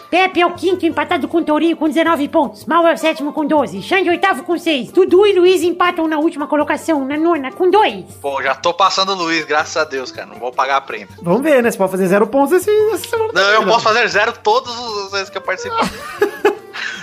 [0.10, 2.66] Pepe é o quinto, empatado com Tourinho com 19 pontos.
[2.66, 3.82] Mal é o sétimo com 12.
[3.82, 4.92] Xande oitavo com 6.
[4.92, 8.06] Dudu e Luiz empatam na última colocação, na nona, com 2.
[8.22, 10.28] Pô, já tô passando o Luiz, graças a Deus, cara.
[10.28, 11.10] Não vou pagar a prenda.
[11.22, 11.70] Vamos ver, né?
[11.70, 13.34] Você pode fazer zero pontos esse, essa semana.
[13.34, 15.90] Não, eu posso fazer zero todas as vezes que eu participar.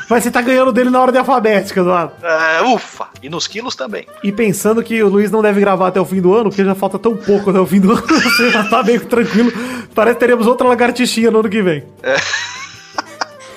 [0.08, 2.12] Mas você tá ganhando dele na ordem alfabética, Eduardo.
[2.22, 3.08] É, ufa.
[3.22, 4.06] E nos quilos também.
[4.22, 6.74] E pensando que o Luiz não deve gravar até o fim do ano, porque já
[6.74, 9.52] falta tão pouco até o fim do ano, você já tá meio tranquilo.
[9.94, 11.84] Parece que teremos outra lagartixinha no ano que vem.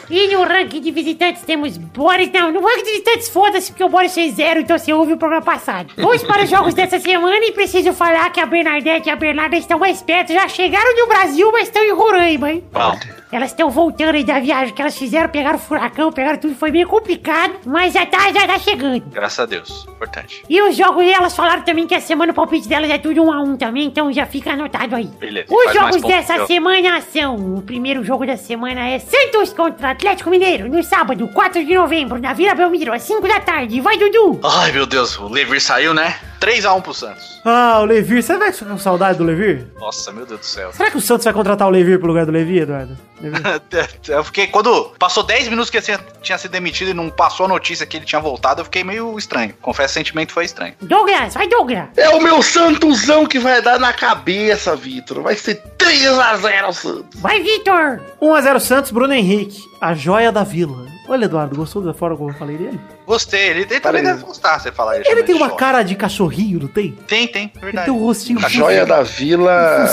[0.09, 2.31] E no ranking de visitantes temos Boris.
[2.31, 5.17] Não, no ranking de visitantes foda-se, porque o Boris fez zero, então você ouve o
[5.17, 5.93] programa passado.
[5.97, 9.57] Vamos para os jogos dessa semana e preciso falar que a Bernadette e a Bernarda
[9.57, 10.31] estão mais perto.
[10.31, 12.63] Já chegaram no Brasil, mas estão em Roraima, hein?
[12.71, 12.97] Bom,
[13.31, 16.71] Elas estão voltando aí da viagem que elas fizeram, pegaram o furacão, pegaram tudo, foi
[16.71, 19.01] meio complicado, mas já tá, já tá chegando.
[19.11, 19.85] graças a Deus.
[19.89, 20.43] Importante.
[20.49, 23.31] E os jogos, elas falaram também que a semana o palpite delas é tudo um
[23.31, 25.07] a um também, então já fica anotado aí.
[25.19, 30.29] Beleza, Os jogos dessa semana são: o primeiro jogo da semana é Santos contra Atlético
[30.29, 33.81] Mineiro, no sábado, 4 de novembro, na Vila Belmiro, às 5 da tarde.
[33.81, 34.39] Vai, Dudu!
[34.43, 36.15] Ai, meu Deus, o Levir saiu, né?
[36.39, 37.41] 3x1 pro Santos.
[37.45, 39.67] Ah, o Levir, você vai ficar com saudade do Levir?
[39.79, 40.71] Nossa, meu Deus do céu.
[40.73, 42.97] Será que o Santos vai contratar o Levir pro lugar do Levi, Eduardo?
[43.21, 43.41] Levir?
[44.09, 47.45] Eu fiquei, quando passou 10 minutos que ele tinha- tinha sido demitido e não passou
[47.45, 49.53] a notícia que ele tinha voltado, eu fiquei meio estranho.
[49.61, 50.73] Confesso, o sentimento foi estranho.
[50.81, 51.87] Douglas, vai, Douglas!
[51.97, 55.21] É o meu Santosão que vai dar na cabeça, Vitor.
[55.21, 57.19] Vai ser 3x0 Santos.
[57.21, 57.99] Vai, Vitor!
[58.21, 60.85] 1x0 Santos, Bruno Henrique, a joia da vila.
[61.07, 62.79] Olha, Eduardo, gostou da forma como eu falei dele?
[63.07, 65.09] Gostei, ele, ele também deve gostar, você falar isso.
[65.09, 66.91] Ele tem uma cara de cachorrinho, não tem?
[67.07, 67.85] Tem, tem, Ele verdade.
[67.85, 69.87] tem um rostinho A joia da vila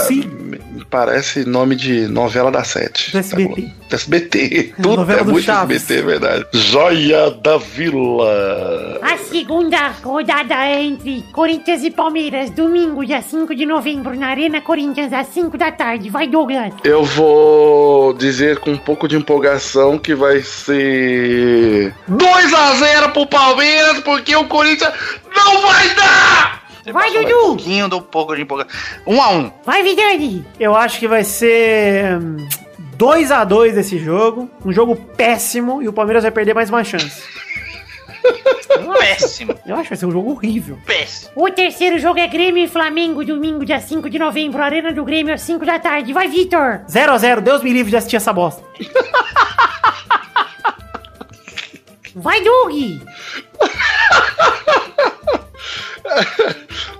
[0.74, 3.12] me parece nome de novela da sete.
[3.12, 3.62] Do SBT.
[3.62, 3.68] Tá?
[3.88, 4.74] Do SBT.
[4.82, 5.76] Tudo novela é do muito Chaves.
[5.82, 6.46] SBT, é verdade.
[6.52, 8.98] Joia da Vila.
[9.00, 14.60] A segunda rodada é entre Corinthians e Palmeiras, domingo, dia 5 de novembro, na Arena
[14.60, 16.10] Corinthians, às 5 da tarde.
[16.10, 16.72] Vai, Douglas!
[16.82, 21.94] Eu vou dizer com um pouco de empolgação que vai ser
[23.04, 24.92] 2x0 pro Palmeiras, porque o Corinthians
[25.34, 26.64] não vai dar!
[26.82, 27.28] Você Vai, Dudu!
[27.28, 28.72] Um pouquinho, um pouco de empolgação.
[29.06, 29.52] 1x1.
[29.64, 30.44] Vai, Vidani!
[30.60, 32.36] Eu acho que vai ser hum,
[32.98, 34.50] 2x2 esse jogo.
[34.64, 37.22] Um jogo péssimo e o Palmeiras vai perder mais uma chance.
[38.98, 39.54] Péssimo.
[39.66, 40.78] Eu acho que vai ser um jogo horrível.
[40.84, 41.30] Péssimo.
[41.36, 45.32] O terceiro jogo é Grêmio e Flamengo, domingo, dia 5 de novembro, Arena do Grêmio,
[45.32, 46.12] às 5 da tarde.
[46.12, 46.80] Vai, Vitor!
[46.88, 48.62] 0x0, Deus me livre de assistir essa bosta.
[52.14, 52.74] Vai, Doug!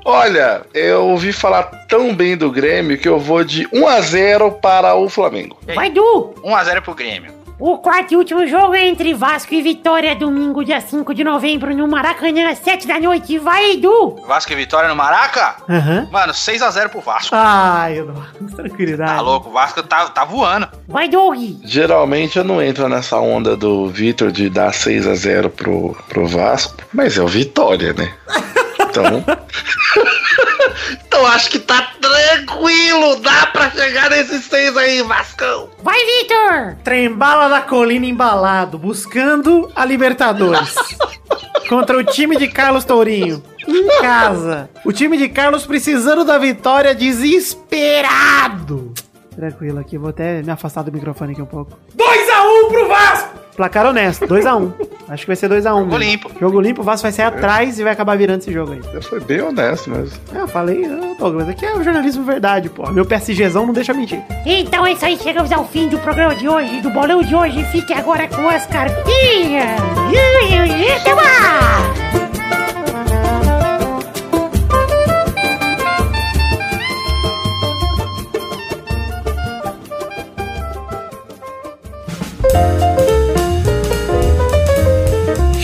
[0.05, 5.09] Olha, eu ouvi falar tão bem do Grêmio que eu vou de 1x0 para o
[5.09, 5.59] Flamengo.
[5.75, 6.35] Vai, Du!
[6.43, 7.33] 1x0 pro Grêmio.
[7.59, 11.75] O quarto e último jogo é entre Vasco e Vitória, domingo, dia 5 de novembro,
[11.75, 13.39] no Maracanã, às 7 da noite.
[13.39, 14.17] Vai, Edu!
[14.27, 15.55] Vasco e Vitória no Maraca?
[15.69, 16.09] Aham.
[16.11, 17.31] Mano, 6x0 pro Vasco.
[17.33, 19.15] Ai, Eduardo, tranquilidade.
[19.15, 20.69] Tá louco, o Vasco tá, tá voando.
[20.89, 21.39] Vai, Doug!
[21.63, 27.17] Geralmente eu não entro nessa onda do Vitor de dar 6x0 pro, pro Vasco, mas
[27.17, 28.13] é o Vitória, né?
[28.81, 29.25] Então.
[31.07, 35.71] então acho que tá tranquilo, dá pra chegar nesses seis aí, Vascão.
[35.83, 36.77] Vai, Vitor!
[36.83, 40.75] Trembala da colina embalado, buscando a Libertadores.
[41.69, 43.43] Contra o time de Carlos Tourinho.
[43.67, 44.69] Em casa.
[44.85, 48.93] O time de Carlos precisando da vitória desesperado.
[49.35, 51.77] Tranquilo aqui, vou até me afastar do microfone aqui um pouco.
[51.97, 53.45] 2x1 pro Vasco!
[53.57, 54.73] Placar honesto, 2x1.
[55.09, 55.63] Acho que vai ser 2x1.
[55.63, 55.99] Jogo mesmo.
[55.99, 56.31] limpo.
[56.41, 58.81] Jogo limpo, o Vasco vai sair atrás e vai acabar virando esse jogo aí.
[58.93, 60.19] Eu fui bem honesto mesmo.
[60.35, 62.91] É, eu falei, ah, Douglas, aqui é o jornalismo verdade, pô.
[62.91, 64.21] Meu PSGzão não deixa mentir.
[64.45, 67.63] Então é isso aí, chegamos ao fim do programa de hoje, do bolão de hoje.
[67.67, 69.81] Fique agora com as cartinhas.
[71.01, 72.24] Até mais!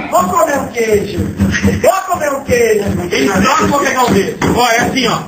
[0.09, 1.19] Vou comer um queijo.
[1.82, 2.86] Vou comer um queijo.
[3.11, 4.38] Então, vou pegar um queijo.
[4.55, 5.19] Ó, é assim, ó.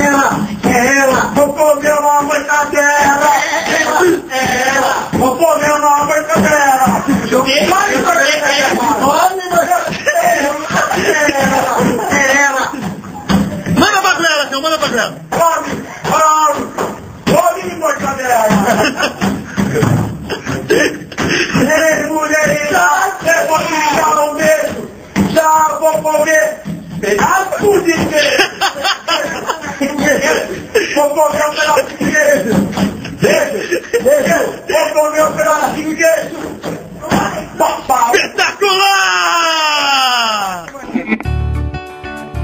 [0.00, 1.32] Ela, é ela.
[1.34, 2.92] Vou comer uma mortadela.
[3.02, 5.08] Ela, é ela.
[5.12, 7.04] Vou comer uma mortadela.
[7.68, 8.84] Vai comer ela.
[9.00, 9.98] Come, mortadela.
[12.10, 12.72] É ela.
[13.76, 14.62] Manda pra ela, senhor.
[14.62, 15.14] Manda pra ela.
[15.30, 15.70] Come,
[16.08, 16.60] come.
[17.26, 18.48] Come, mortadela.
[25.78, 26.60] vou comer
[27.00, 28.48] pedaço de queijo.
[30.94, 32.54] Vou comer um pedacinho de queijo.
[33.20, 36.04] Deixa, deixa, vou comer um pedacinho de.
[37.58, 38.12] Papai.
[38.14, 39.38] Espetacular!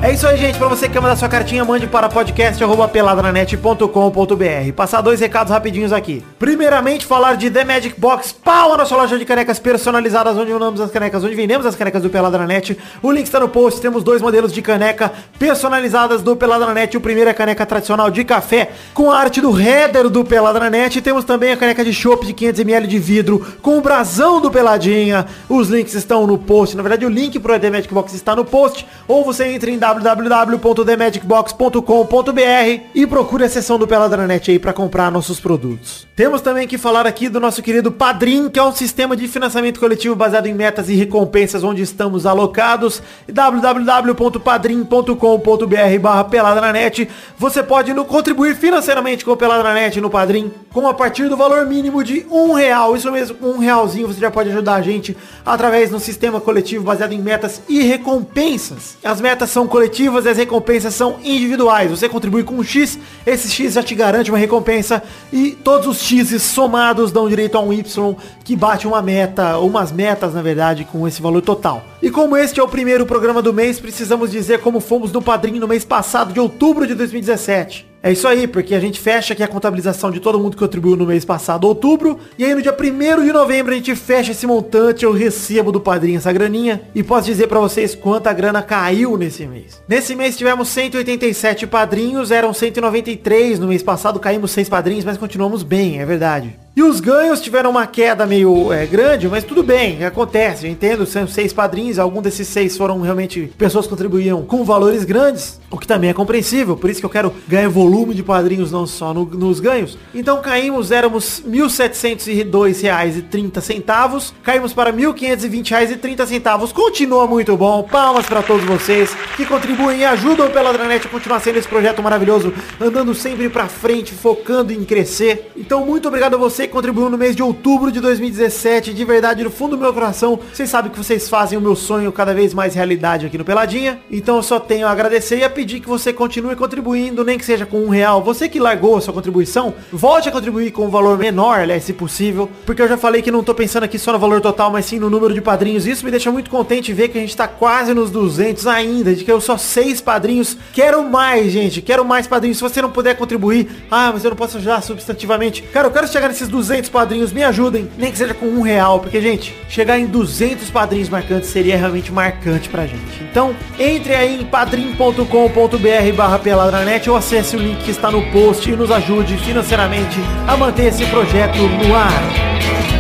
[0.05, 0.59] É isso aí, gente.
[0.59, 4.73] Pra você que mandar sua cartinha, mande para podcast.peladranet.com.br.
[4.77, 6.23] Passar dois recados rapidinhos aqui.
[6.39, 10.79] Primeiramente, falar de The Magic Box, pau, a nossa loja de canecas personalizadas, onde vendemos
[10.79, 12.77] as canecas, onde vendemos as canecas do Peladranet.
[13.03, 13.81] O link está no post.
[13.81, 16.95] Temos dois modelos de caneca personalizadas do Peladranet.
[16.99, 21.01] O primeiro é a caneca tradicional de café, com a arte do header do Peladranet.
[21.01, 25.25] Temos também a caneca de chopp de 500ml de vidro, com o brasão do Peladinha.
[25.49, 26.77] Os links estão no post.
[26.77, 28.87] Na verdade, o link pro The Magic Box está no post.
[29.09, 35.39] Ou você entra em www.themagicbox.com.br e procure a seção do Peladranet aí para comprar nossos
[35.41, 36.07] produtos.
[36.17, 39.81] Temos também que falar aqui do nosso querido Padrim, que é um sistema de financiamento
[39.81, 43.03] coletivo baseado em metas e recompensas onde estamos alocados.
[43.29, 47.09] www.padrim.com.br barra Peladranet.
[47.39, 51.67] Você pode no- contribuir financeiramente com o Peladranet no Padrim, com a partir do valor
[51.67, 52.95] mínimo de um real.
[52.97, 57.13] Isso mesmo, um realzinho você já pode ajudar a gente através do sistema coletivo baseado
[57.13, 58.97] em metas e recompensas.
[59.03, 61.91] As metas são coletivas e as recompensas são individuais.
[61.91, 62.97] Você contribui com um X,
[63.27, 65.03] esse X já te garante uma recompensa
[65.33, 68.15] e todos os X somados dão direito a um Y
[68.45, 71.85] que bate uma meta, ou umas metas na verdade, com esse valor total.
[72.01, 75.61] E como este é o primeiro programa do mês, precisamos dizer como fomos no padrinho
[75.61, 77.94] no mês passado de outubro de 2017.
[78.05, 80.95] É isso aí, porque a gente fecha aqui a contabilização de todo mundo que contribuiu
[80.95, 82.19] no mês passado, outubro.
[82.39, 85.81] E aí no dia 1 de novembro a gente fecha esse montante, eu recebo do
[85.81, 86.83] padrinho essa graninha.
[86.95, 89.83] E posso dizer pra vocês quanta grana caiu nesse mês.
[89.89, 95.63] Nesse mês tivemos 187 padrinhos, eram 193 no mês passado, caímos 6 padrinhos, mas continuamos
[95.63, 96.59] bem, é verdade.
[96.77, 101.07] E os ganhos tiveram uma queda meio é, grande, mas tudo bem, acontece, eu entendo,
[101.07, 105.79] são seis padrinhos, algum desses seis foram realmente pessoas que contribuíam com valores grandes, o
[105.79, 109.15] que também é compreensível, por isso que eu quero ganhar volume de padrinhos, não só
[109.15, 109.97] no- nos ganhos.
[110.13, 118.65] Então caímos, éramos R$ 1.702,30, caímos para R$ 1.520,30, continua muito bom, palmas para todos
[118.65, 123.49] vocês que contribuem e ajudam pela Dranet a continuar sendo esse projeto maravilhoso, andando sempre
[123.49, 125.53] pra frente, focando em crescer.
[125.57, 129.45] Então muito obrigado a você que contribuiu no mês de outubro de 2017, de verdade,
[129.45, 132.55] no fundo do meu coração, vocês sabem que vocês fazem o meu sonho cada vez
[132.55, 135.89] mais realidade aqui no Peladinha, então eu só tenho a agradecer e a pedir que
[135.89, 138.23] você continue contribuindo, nem que seja com um real.
[138.23, 141.93] Você que largou a sua contribuição, volte a contribuir com um valor menor, aliás, se
[141.93, 144.87] possível, porque eu já falei que não tô pensando aqui só no valor total, mas
[144.87, 145.87] sim no número de padrinhos.
[145.87, 149.25] Isso me deixa muito contente ver que a gente tá quase nos 200 ainda, de
[149.25, 150.57] que eu só seis padrinhos.
[150.73, 152.59] Quero mais, gente, quero mais padrinhos.
[152.59, 155.63] Se você não puder contribuir, ah, mas eu não posso ajudar substantivamente.
[155.63, 159.01] Cara, eu quero chegar nesses 200 padrinhos, me ajudem, nem que seja com um real,
[159.01, 163.23] porque, gente, chegar em 200 padrinhos marcantes seria realmente marcante pra gente.
[163.29, 168.71] Então, entre aí em padrim.com.br barra peladranet ou acesse o link que está no post
[168.71, 172.94] e nos ajude financeiramente a manter esse projeto no ar.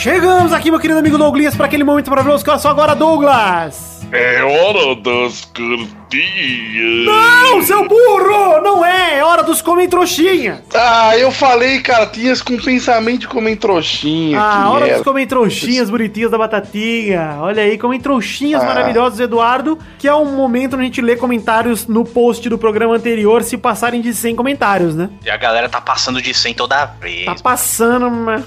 [0.00, 4.00] Chegamos aqui, meu querido amigo Douglas, para aquele momento maravilhoso que é só agora, Douglas.
[4.10, 5.44] É hora das
[6.10, 7.06] cartinhas.
[7.06, 8.60] Não, seu burro!
[8.62, 10.62] Não é, é hora dos comem trouxinha.
[10.74, 14.38] Ah, eu falei cartinhas com pensamento de comer trouxinha.
[14.40, 17.36] Ah, que hora dos comem trouxinhas bonitinhas da batatinha.
[17.40, 18.66] Olha aí, comem trouxinhas Ah.
[18.66, 22.96] maravilhosos, Eduardo, que é um momento onde a gente lê comentários no post do programa
[22.96, 25.10] anterior se passarem de 100 comentários, né?
[25.24, 27.24] E a galera tá passando de 100 toda vez.
[27.24, 28.42] Tá passando, mas...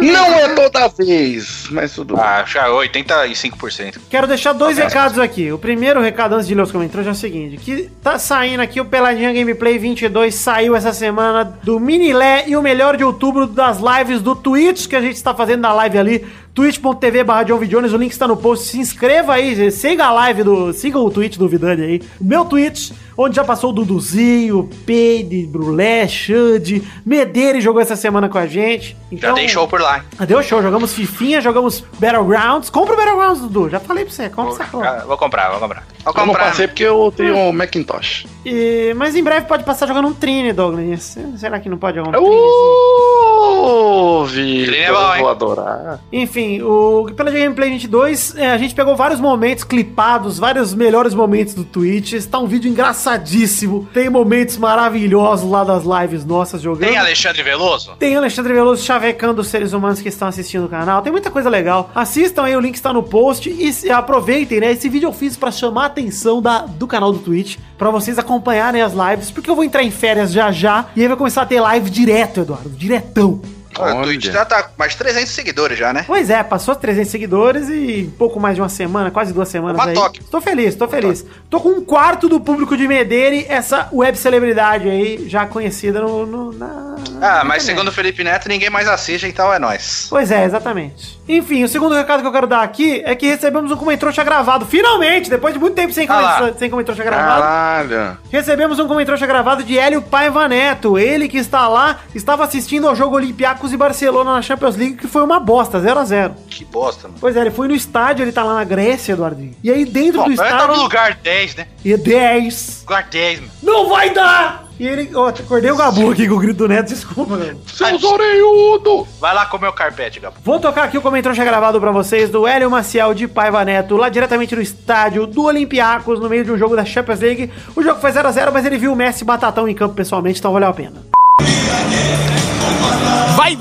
[0.00, 2.24] Não é toda vez, mas tudo bem.
[2.24, 3.98] Ah, já 85%.
[4.10, 5.52] Quero deixar dois Tá recados aqui.
[5.52, 8.80] O primeiro recado antes de ler os comentários é o seguinte, que tá saindo aqui
[8.80, 13.78] o Peladinha Gameplay 22, saiu essa semana do Minilé e o melhor de outubro das
[13.78, 17.58] lives do Twitch que a gente está fazendo na live ali, twitch.tv barra John.
[17.64, 21.10] Jones, o link está no post, se inscreva aí, siga a live do, siga o
[21.10, 26.82] Twitch do Vidani aí, o meu Twitch, onde já passou o Duduzinho, Peide, Brulé, Xande,
[27.04, 28.96] Medeiros jogou essa semana com a gente.
[29.12, 30.04] Já dei show por lá.
[30.18, 32.70] Ah, Deu show, jogamos Fifinha, jogamos Battlegrounds.
[32.70, 33.68] Compra o Battlegrounds, Dudu.
[33.70, 35.00] Já falei pra você, compra essa porra.
[35.02, 35.84] Ah, Vou comprar, vou comprar.
[36.04, 36.44] Vou Eu não comprar.
[36.50, 38.26] passei porque eu tenho um Macintosh.
[38.44, 41.18] E- mas em breve pode passar jogando um Trine, Douglas.
[41.36, 42.26] Será que não pode jogar um Trine?
[42.26, 46.00] Ô, Vitor, é bom, eu vou adorar.
[46.12, 51.54] Enfim, o pela Gameplay 22, é, a gente pegou vários momentos clipados, vários melhores momentos
[51.54, 52.12] do Twitch.
[52.14, 53.88] Está um vídeo engraçadíssimo.
[53.92, 56.88] Tem momentos maravilhosos lá das lives nossas jogando.
[56.88, 57.92] Tem Alexandre Veloso?
[57.98, 61.02] Tem Alexandre Veloso chavecando os seres humanos que estão assistindo o canal.
[61.02, 61.90] Tem muita coisa legal.
[61.94, 63.48] Assistam aí, o link está no post.
[63.50, 64.72] E se- aproveitem, né?
[64.72, 67.56] Esse vídeo eu fiz pra chamar a atenção da, do canal do Twitch.
[67.76, 69.30] Pra vocês acompanharem as lives.
[69.30, 70.86] Porque eu vou entrar em férias já já.
[70.96, 72.70] E aí vai começar a ter live direto, Eduardo.
[72.70, 73.40] Diretão.
[73.78, 76.04] Olha, o Twitch já tá com mais de 300 seguidores já, né?
[76.06, 79.86] Pois é, passou 300 seguidores e pouco mais de uma semana, quase duas semanas Uma
[79.90, 79.94] aí.
[79.94, 80.22] toque.
[80.24, 81.24] Tô feliz, tô feliz.
[81.50, 86.26] Tô com um quarto do público de Medeire, essa web celebridade aí, já conhecida no,
[86.26, 86.96] no- na...
[87.20, 87.62] Ah, mas internet.
[87.64, 90.06] segundo o Felipe Neto, ninguém mais assiste, então é nóis.
[90.10, 91.18] Pois é, exatamente.
[91.28, 94.64] Enfim, o segundo recado que eu quero dar aqui é que recebemos um comentrouxa gravado.
[94.66, 96.22] Finalmente, depois de muito tempo sem, Ah lá.
[96.34, 97.42] comentrouxa, sem comentrouxa gravado.
[97.42, 98.18] Caralho.
[98.30, 100.98] Recebemos um comentrouxa gravado de Hélio Paiva Neto.
[100.98, 103.14] Ele que está lá, estava assistindo ao jogo
[103.58, 107.08] Olympiacos e Barcelona na Champions League, que foi uma bosta, 0 a 0 Que bosta,
[107.08, 107.18] mano.
[107.20, 109.54] Pois é, ele foi no estádio, ele tá lá na Grécia, Eduardinho.
[109.62, 110.82] E aí dentro Bom, do ele tá no estádio...
[110.82, 111.66] lugar 10, né?
[111.84, 112.84] E 10.
[112.86, 113.52] Lugar 10, mano.
[113.62, 114.68] Não vai dar!
[114.78, 115.10] E ele.
[115.12, 117.60] Ó, acordei o Gabu aqui com o grito do Neto, desculpa, Gabu.
[117.66, 119.08] Seus orelhudos!
[119.20, 120.36] Vai lá comer o carpete, Gabo.
[120.44, 124.08] Vou tocar aqui o comentário gravado pra vocês do Hélio Maciel de Paiva Neto, lá
[124.08, 127.50] diretamente no estádio do Olympiacos, no meio de um jogo da Champions League.
[127.74, 130.68] O jogo foi 0x0, mas ele viu o Messi batatão em campo pessoalmente, então valeu
[130.68, 131.02] a pena.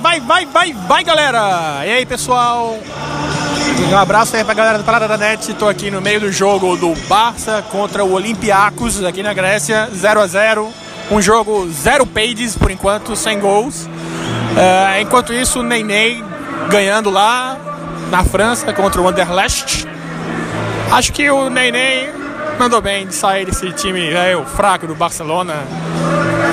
[0.01, 1.85] Vai, vai, vai, vai, galera!
[1.85, 2.77] E aí, pessoal?
[3.91, 5.53] Um abraço aí pra galera do Parada da Net.
[5.55, 10.21] Tô aqui no meio do jogo do Barça contra o Olympiacos, aqui na Grécia, 0
[10.21, 10.71] a 0
[11.09, 13.89] Um jogo zero pages por enquanto, sem gols.
[14.55, 16.23] É, enquanto isso, o Ney
[16.69, 17.57] ganhando lá
[18.11, 19.87] na França contra o Anderlecht.
[20.91, 22.13] Acho que o Ney
[22.59, 25.55] mandou bem de sair desse time velho fraco do Barcelona,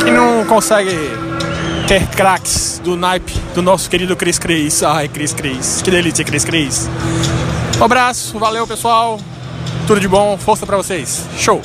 [0.03, 1.11] que não consegue
[1.87, 4.83] ter craques do naipe do nosso querido Cris Cris.
[4.83, 5.83] Ai, Cris Cris.
[5.83, 6.89] Que delícia, Cris Cris.
[7.79, 9.21] Um abraço, valeu pessoal.
[9.87, 11.27] Tudo de bom, força pra vocês.
[11.37, 11.61] Show!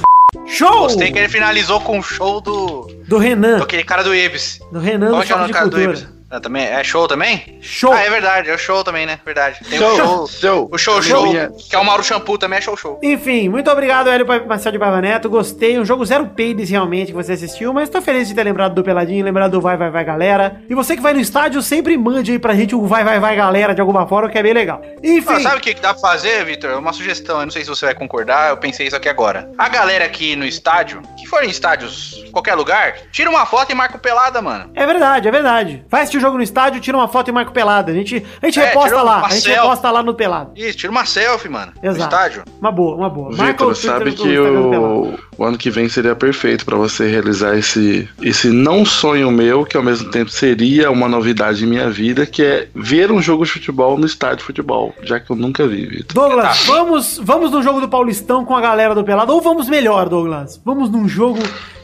[0.46, 0.80] Show!
[0.80, 2.90] Gostei que ele finalizou com o show do.
[3.08, 3.58] Do Renan.
[3.58, 4.60] do aquele cara do Ibis.
[4.72, 5.98] Do Renan Qual do é o nome do cara do Cultura.
[5.98, 6.19] Ibis?
[6.32, 6.64] Ah, também?
[6.64, 7.58] É show também?
[7.60, 7.92] Show.
[7.92, 9.20] Ah, é verdade, é o show também, né?
[9.26, 9.60] Verdade.
[9.68, 10.28] Tem Show, o show.
[10.28, 10.70] show.
[10.72, 11.24] O show, show.
[11.28, 13.00] Minha- Que é o Mauro Shampoo também, é show, show.
[13.02, 15.28] Enfim, muito obrigado, Hélio Marcelo de Paiva Neto.
[15.28, 15.80] Gostei.
[15.80, 18.84] Um jogo zero pages realmente que você assistiu, mas tô feliz de ter lembrado do
[18.84, 20.62] Peladinho, lembrado do Vai, Vai, Vai, Galera.
[20.70, 23.36] E você que vai no estádio, sempre mande aí pra gente o Vai, Vai, Vai,
[23.36, 24.82] Galera de alguma forma, que é bem legal.
[25.04, 25.34] Enfim.
[25.34, 26.78] Ah, sabe o que, que dá pra fazer, Vitor?
[26.78, 29.50] Uma sugestão, eu não sei se você vai concordar, eu pensei isso aqui agora.
[29.58, 33.76] A galera aqui no estádio, que for em estádios, qualquer lugar, tira uma foto e
[33.76, 34.70] marca o pelada, mano.
[34.76, 35.84] É verdade, é verdade.
[35.90, 37.92] Vai assistir o jogo no estádio, tira uma foto e marca o pelada.
[37.92, 39.26] A gente, a gente É, reposta lá.
[39.26, 39.60] A gente selfie.
[39.62, 40.52] reposta lá no pelado.
[40.56, 41.72] Isso, tira uma selfie, mano.
[41.82, 42.04] No Exato.
[42.16, 42.44] estádio.
[42.60, 43.30] Uma boa, uma boa.
[43.36, 44.78] Marca Vitor, sabe que Pelado.
[44.78, 49.66] o, o ano que vem seria perfeito pra você realizar esse, esse não sonho meu,
[49.66, 53.46] que ao mesmo tempo seria uma novidade em minha vida, que é ver um jogo
[53.46, 56.14] de futebol no estádio de futebol, já que eu nunca vi, Vitor.
[56.14, 60.10] Douglas, vamos, vamos num jogo do Paulistão com a galera do Pelado, ou vamos melhor,
[60.10, 60.60] Douglas?
[60.66, 61.40] Vamos num jogo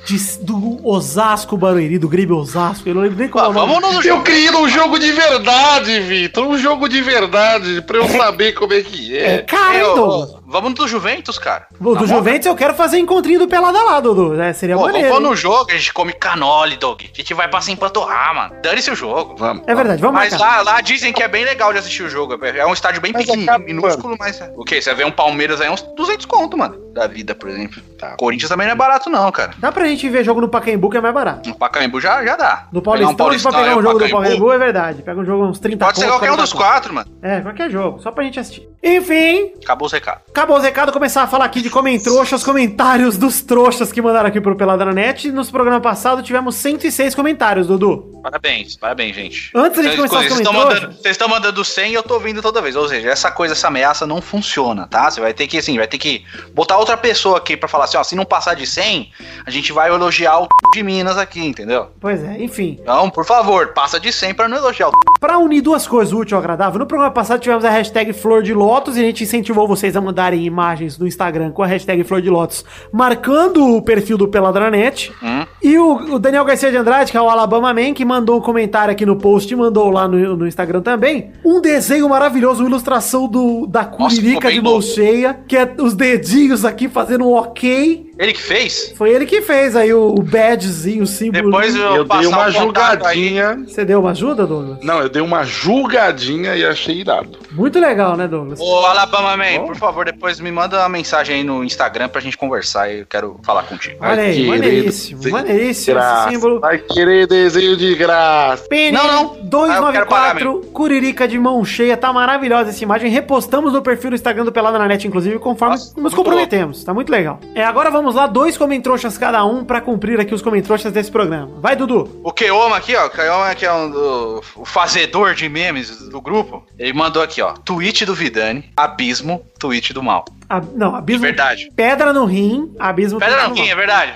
[0.05, 2.87] de- do Osasco Barueri, do Grêmio Osasco.
[2.87, 3.73] Eu não lembro nem qual é o nome.
[3.73, 4.23] Vamos no Eu jogo.
[4.23, 6.45] queria um jogo de verdade, Vitor.
[6.47, 9.81] Um jogo de verdade, pra eu saber como é que É é.
[9.83, 10.29] Douglas?
[10.31, 11.67] ô, Vamos do Juventus, cara.
[11.79, 12.05] O do Tá bom?
[12.07, 14.39] Juventus eu quero fazer encontrinho do Pelada lá, Dudu.
[14.39, 15.09] É, seria Pô, maneiro.
[15.09, 17.01] vamos no jogo, a gente come canole, Doug.
[17.01, 18.55] A gente vai pra se empanturrar, mano.
[18.61, 19.35] Dane-se o jogo.
[19.37, 19.63] Vamos.
[19.67, 22.37] É verdade, vamos Mas lá, lá dizem que é bem legal de assistir o jogo.
[22.45, 24.39] É um estádio bem Mas pequenininho, acaba, minúsculo, mas...
[24.55, 24.81] O quê?
[24.81, 26.84] Você vê um Palmeiras aí, uns 200 conto, mano.
[26.95, 27.83] Da vida, por exemplo.
[28.17, 29.51] Corinthians também não é barato não, cara.
[29.57, 31.49] Dá pra gente ver jogo no Pacaembu que é mais barato.
[31.49, 32.67] No Pacaembu já, já dá.
[32.71, 35.01] No Paulistão, a gente vai pegar um jogo do Pacaembu, Pacaembu, é verdade.
[35.03, 37.11] Pega um jogo uns 30 Pode ser qualquer um 40 dos quatro, mano.
[37.21, 38.65] É, qualquer jogo, só pra gente assistir.
[38.81, 40.21] Enfim, Acabou os recados.
[40.29, 44.39] acabou os recados, começar a falar aqui de comentroxas, comentários dos trouxas que mandaram aqui
[44.39, 45.29] pro Pelada na Net.
[45.33, 48.21] Nos programas passados tivemos 106 comentários, Dudu.
[48.23, 49.51] Parabéns, parabéns, gente.
[49.53, 52.41] Antes da gente Vocês- começar os comentários- vocês estão mandando 100 e eu tô vindo
[52.41, 52.75] toda vez.
[52.77, 55.09] Ou seja, essa coisa, essa ameaça não funciona, tá?
[55.11, 56.23] Você vai ter que, assim, vai ter que
[56.53, 59.09] botar outra pessoa aqui pra falar assim, ó, se não passar de 100,
[59.43, 61.87] a gente vai elogiar o de Minas aqui, entendeu?
[61.99, 62.77] Pois é, enfim.
[62.79, 66.33] Então, por favor, passa de 100 pra não elogiar o Pra unir duas coisas úteis
[66.33, 69.67] ao agradável, no programa passado tivemos a hashtag Flor de Lotus e a gente incentivou
[69.67, 74.17] vocês a mandarem imagens no Instagram com a hashtag Flor de Lotus, marcando o perfil
[74.17, 75.11] do Peladranet.
[75.23, 75.45] Hum?
[75.63, 78.41] E o, o Daniel Garcia de Andrade, que é o Alabama Man, que mandou um
[78.41, 82.69] comentário aqui no post e mandou lá no, no Instagram também, um desenho maravilhoso, uma
[82.69, 87.33] ilustração do, da Curirica bem de mão cheia, que é os dedinhos aqui fazendo um
[87.33, 88.11] ok.
[88.17, 88.93] Ele que fez?
[88.95, 91.45] Foi ele que fez aí o, o badgezinho, o símbolo.
[91.45, 93.63] Depois eu, Eu dei uma julgadinha.
[93.67, 94.79] Você deu uma ajuda, Douglas?
[94.83, 97.37] Não, eu dei uma julgadinha e achei irado.
[97.51, 98.59] Muito legal, né, Douglas?
[98.59, 102.37] Ô, Alabama Man, por favor, depois me manda uma mensagem aí no Instagram pra gente
[102.37, 103.97] conversar e eu quero falar contigo.
[103.99, 106.59] Olha aí, maneiríssimo, maneiríssimo de esse símbolo.
[106.59, 108.65] Vai querer desenho de graça.
[108.69, 109.35] PN Não, não.
[109.65, 113.09] Ah, eu quero pagar 294, Curirica de mão cheia, tá maravilhosa essa imagem.
[113.09, 116.83] Repostamos no perfil do Instagram do Pelada na Net, inclusive, conforme Nossa, nos comprometemos.
[116.83, 117.39] Tá muito legal.
[117.53, 121.49] É, agora vamos lá, dois comentroxas cada um pra cumprir aqui os comentroxas desse programa.
[121.61, 122.19] Vai, Dudu.
[122.23, 126.21] O Keoma aqui, ó, o Keoma que é um do, o fazedor de memes do
[126.21, 130.25] grupo, ele mandou aqui, ó, tweet do Vidani, abismo, tweet do mal.
[130.49, 131.21] A- não, abismo.
[131.23, 131.71] Verdade.
[131.75, 133.17] Pedra no rim, abismo.
[133.19, 133.75] Pedra no é mal.
[133.77, 134.13] verdade.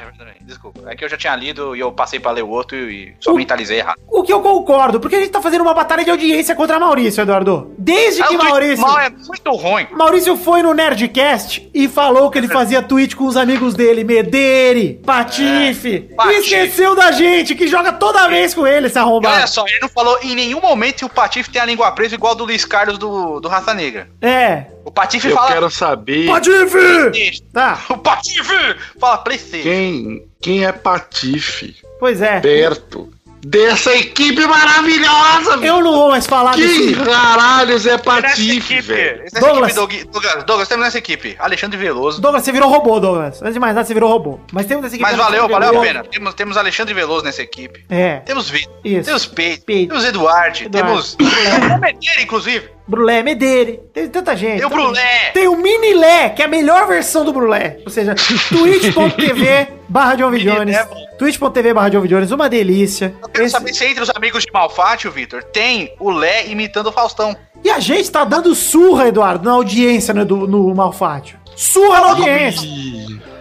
[0.50, 3.14] Desculpa, é que eu já tinha lido e eu passei pra ler o outro e
[3.20, 3.98] só O- mentalizei errado.
[4.08, 7.22] O que eu concordo, porque a gente tá fazendo uma batalha de audiência contra Maurício,
[7.22, 7.72] Eduardo.
[7.78, 8.82] Desde Ah, que Maurício.
[8.86, 9.88] mal é muito ruim.
[9.92, 15.00] Maurício foi no Nerdcast e falou que ele fazia tweet com os amigos dele, Medere,
[15.06, 19.08] Patife, É, e esqueceu da gente, que joga toda vez com ele, esse E olha
[19.08, 19.48] arrombado.
[19.50, 22.34] só, ele não falou em nenhum momento que o Patife tem a língua presa igual
[22.36, 24.10] do Luiz Carlos do, do Raça Negra.
[24.22, 24.66] É.
[24.86, 25.52] O Patife Eu fala.
[25.54, 27.42] quero saber Patife!
[27.54, 29.64] Tá, O Patife fala PlayStation.
[29.64, 32.40] quem, quem é Patife pois é.
[32.40, 33.12] perto
[33.46, 35.58] dessa equipe maravilhosa.
[35.66, 36.96] Eu não vou mais falar Que desse.
[37.06, 39.24] caralhos é Nessa Patife, equipe, velho?
[39.24, 39.78] nessa Douglas.
[39.78, 41.36] equipe, Doug- Douglas, Douglas, temos nessa equipe.
[41.40, 42.20] Alexandre Veloso.
[42.22, 43.42] Douglas, você virou robô, Douglas.
[43.42, 44.40] Antes de mais nada, você virou robô.
[44.52, 46.04] Mas temos esse Mas valeu, valeu a pena.
[46.04, 47.86] Temos, temos Alexandre Veloso nessa equipe.
[47.90, 48.18] É.
[48.26, 48.74] Temos Vitor.
[48.84, 49.06] Isso.
[49.06, 49.88] Temos Peito.
[49.90, 50.58] Temos Eduardo.
[50.64, 50.72] Eduardo.
[50.72, 51.14] Temos.
[51.20, 52.70] o Medeira, inclusive.
[52.90, 53.80] Brulé, Medeire.
[53.94, 54.58] Tem tanta gente.
[54.58, 55.32] Tem o Brulé.
[55.34, 57.78] Tem o Mini Lé, que é a melhor versão do Brulé.
[57.86, 58.16] Ou seja,
[58.50, 60.32] twitch.tv barra John.
[60.36, 60.76] Jones.
[60.76, 60.96] É bom.
[61.18, 62.06] twitch.tv barra John.
[62.08, 63.14] Jones, uma delícia.
[63.22, 66.88] Eu quero Esse- saber se entre os amigos de Malfátio, Vitor, tem o Lé imitando
[66.88, 67.36] o Faustão.
[67.64, 71.38] E a gente tá dando surra, Eduardo, na audiência no, do- no Malfátio.
[71.56, 72.68] Surra na audiência.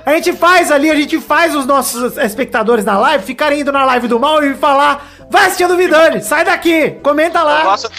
[0.04, 3.84] A gente faz ali, a gente faz os nossos espectadores na live ficarem indo na
[3.84, 7.62] live do mal e falar: vai assistir a do Vidani, sai daqui, comenta Eu lá.
[7.64, 7.90] gosto,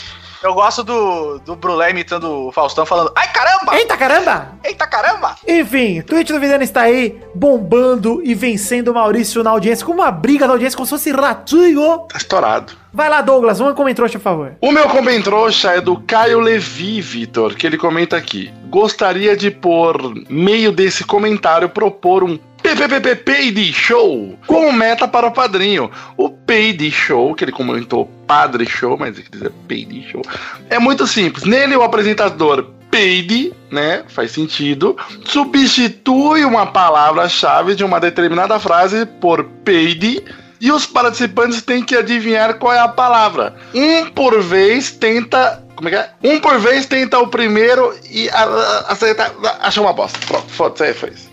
[0.43, 3.75] eu gosto do, do Brulé imitando o Faustão falando: Ai caramba!
[3.75, 4.51] Eita caramba!
[4.63, 5.35] Eita caramba!
[5.47, 9.91] Enfim, o Twitch do Vidani está aí bombando e vencendo o Maurício na audiência com
[9.91, 11.99] uma briga da audiência como se fosse ratinho.
[12.09, 12.73] Tá estourado.
[12.91, 14.53] Vai lá, Douglas, vamos comentar, por favor.
[14.61, 18.51] O meu comentário é do Caio Levi, Vitor, que ele comenta aqui.
[18.69, 25.89] Gostaria de, por meio desse comentário, propor um PPPP Show como meta para o padrinho.
[26.17, 30.21] O Paid Show, que ele comentou Padre Show, mas ele dizer Paid Show,
[30.69, 31.45] é muito simples.
[31.45, 34.03] Nele, o apresentador paid, né?
[34.07, 34.97] Faz sentido.
[35.25, 40.23] Substitui uma palavra-chave de uma determinada frase por paid.
[40.61, 43.55] E os participantes têm que adivinhar qual é a palavra.
[43.73, 45.63] Um por vez tenta.
[45.75, 46.09] Como é que é?
[46.23, 49.33] Um por vez tenta o primeiro e a- a- acerta.
[49.61, 50.19] Achou uma bosta.
[50.27, 51.29] Pronto, foda-se, aí foi isso.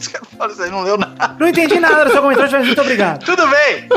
[0.00, 1.36] Isso aí, não leu nada.
[1.38, 3.24] Não entendi nada do seu comentário, mas muito obrigado.
[3.24, 3.88] Tudo bem!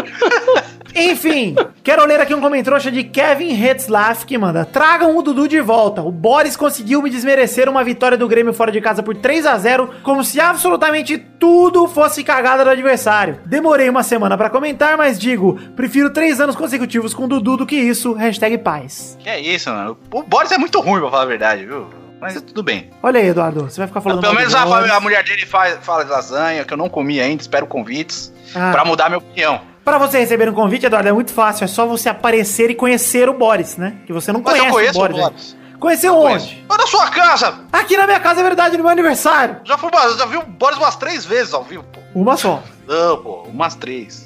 [0.95, 5.59] Enfim, quero ler aqui um comentário de Kevin Hetzlaff que manda: Tragam o Dudu de
[5.59, 6.03] volta.
[6.03, 9.57] O Boris conseguiu me desmerecer uma vitória do Grêmio fora de casa por 3 a
[9.57, 13.39] 0 como se absolutamente tudo fosse cagada do adversário.
[13.45, 17.65] Demorei uma semana pra comentar, mas digo: prefiro 3 anos consecutivos com o Dudu do
[17.65, 18.13] que isso.
[18.13, 19.17] Hashtag paz.
[19.19, 19.97] Que é isso, mano.
[20.11, 22.02] O Boris é muito ruim, pra falar a verdade, viu?
[22.23, 22.89] Mas tudo bem.
[23.01, 26.05] Olha aí, Eduardo, você vai ficar falando Pelo menos a, a mulher dele faz, fala
[26.05, 28.31] de lasanha, que eu não comi ainda, espero convites.
[28.55, 28.71] Ah.
[28.71, 29.61] Pra mudar minha opinião.
[29.83, 31.65] Pra você receber um convite, Eduardo, é muito fácil.
[31.65, 33.97] É só você aparecer e conhecer o Boris, né?
[34.05, 35.15] Que você não Mas conhece eu conheço o Boris.
[35.15, 35.23] o né?
[35.29, 35.63] Boris.
[35.77, 36.65] Conheceu onde?
[36.69, 37.59] Na sua casa!
[37.69, 39.57] Aqui na minha casa é verdade, no meu aniversário.
[39.65, 41.99] Já, fui, já vi o Boris umas três vezes ao vivo, pô.
[42.15, 42.63] Uma só.
[42.87, 44.22] Não, pô, umas três.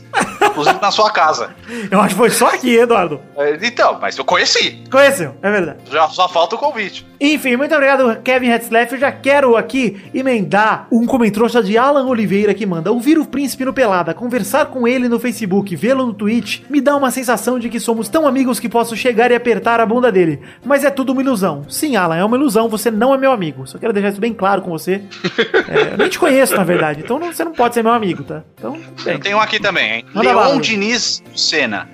[0.61, 1.49] Inclusive na sua casa.
[1.91, 3.19] Eu acho que foi só aqui, Eduardo.
[3.37, 4.83] É, Então, mas eu conheci.
[4.89, 5.77] Conheceu, é verdade.
[5.91, 7.05] Já só falta o convite.
[7.19, 8.93] Enfim, muito obrigado, Kevin Hetzleff.
[8.93, 11.27] Eu já quero aqui emendar um comentário
[11.63, 15.75] de Alan Oliveira que manda ouvir o príncipe no Pelada, conversar com ele no Facebook,
[15.75, 19.29] vê-lo no Twitch, me dá uma sensação de que somos tão amigos que posso chegar
[19.31, 20.39] e apertar a bunda dele.
[20.65, 21.65] Mas é tudo uma ilusão.
[21.69, 23.67] Sim, Alan, é uma ilusão, você não é meu amigo.
[23.67, 25.01] Só quero deixar isso bem claro com você.
[25.69, 28.23] É, eu nem te conheço, na verdade, então não- você não pode ser meu amigo,
[28.23, 28.41] tá?
[28.57, 29.19] Então, bem.
[29.19, 30.05] Tem um aqui também, hein?
[30.13, 30.61] Manda bala, Leon Lu.
[30.61, 31.89] Diniz Senna.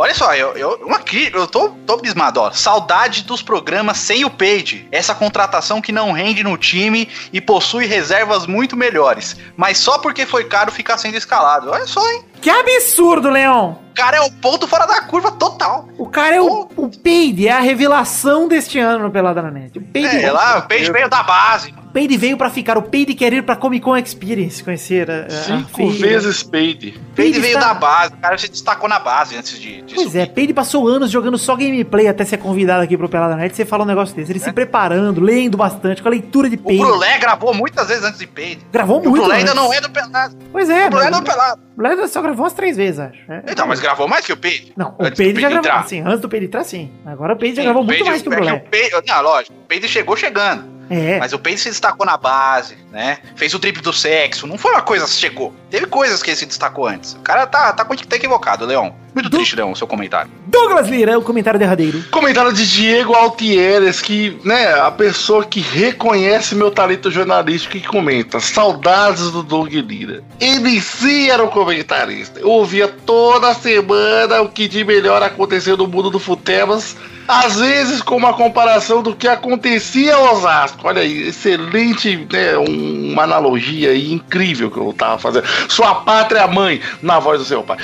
[0.00, 1.00] Olha só, eu, eu, uma
[1.32, 2.52] eu tô, tô abismado, ó.
[2.52, 4.86] Saudade dos programas sem o Page.
[4.92, 9.36] Essa contratação que não rende no time e possui reservas muito melhores.
[9.56, 11.70] Mas só porque foi caro ficar sendo escalado.
[11.70, 12.22] Olha só, hein?
[12.40, 13.72] Que absurdo, Leon!
[13.72, 15.88] O cara é o ponto fora da curva total.
[15.98, 19.76] O cara é o, o Peide, é a revelação deste ano no Pelada na Net.
[19.76, 21.74] O Peide, É, lá, o Page veio da base.
[21.98, 25.26] O Peide veio pra ficar, o Peide quer ir pra Comic Con Experience, conhecer a,
[25.26, 25.92] a Cinco feira.
[26.20, 26.92] vezes paid.
[26.92, 28.14] Page Peide veio está- da base.
[28.14, 31.36] O cara se destacou na base antes de, de Pois é, Peide passou anos jogando
[31.36, 33.56] só gameplay até ser convidado aqui pro Pelada Net.
[33.56, 34.30] Você fala um negócio desse.
[34.30, 36.82] Ele se preparando, lendo bastante, com a leitura de O Peide.
[36.84, 38.58] Brulé gravou muitas vezes antes de Page.
[38.72, 39.22] Gravou E o muito.
[39.22, 40.36] Brulé ainda não é do pelado.
[40.52, 41.60] Pois é, O Brulé não é do pelado.
[41.60, 43.18] o Brulé só gravou umas três vezes, acho.
[43.28, 43.42] É.
[43.48, 44.72] Então, mas gravou mais que o Page.
[44.76, 45.88] Não, o Peide já gravou.
[45.88, 46.92] Sim, antes do Peide entrar, sim.
[47.04, 48.64] Agora o Peide já gravou o muito mais que o é Brulé.
[49.06, 49.54] Não, lógico.
[49.54, 50.77] O Peide chegou chegando.
[50.90, 51.18] É.
[51.18, 53.18] Mas o Peide se destacou na base, né?
[53.36, 54.46] Fez o triplo do sexo.
[54.46, 55.54] Não foi uma coisa que chegou.
[55.70, 57.12] Teve coisas que ele se destacou antes.
[57.14, 58.90] O cara tá, tá, tá equivocado, Leon.
[59.14, 60.30] Muito triste, Leon, o seu comentário.
[60.46, 62.02] Douglas Lira, o comentário derradeiro.
[62.10, 68.40] Comentário de Diego Altieres, que, né, a pessoa que reconhece meu talento jornalístico e comenta.
[68.40, 70.22] Saudades do Doug Lira.
[70.40, 72.40] Ele sim era o comentarista.
[72.40, 76.96] Eu ouvia toda semana o que de melhor aconteceu no mundo do Futemas.
[77.28, 80.88] Às vezes com uma comparação do que acontecia em Osasco.
[80.88, 85.46] Olha aí, excelente, né, um- uma analogia aí incrível que eu tava fazendo.
[85.68, 87.76] Sua pátria mãe, na voz do seu pai.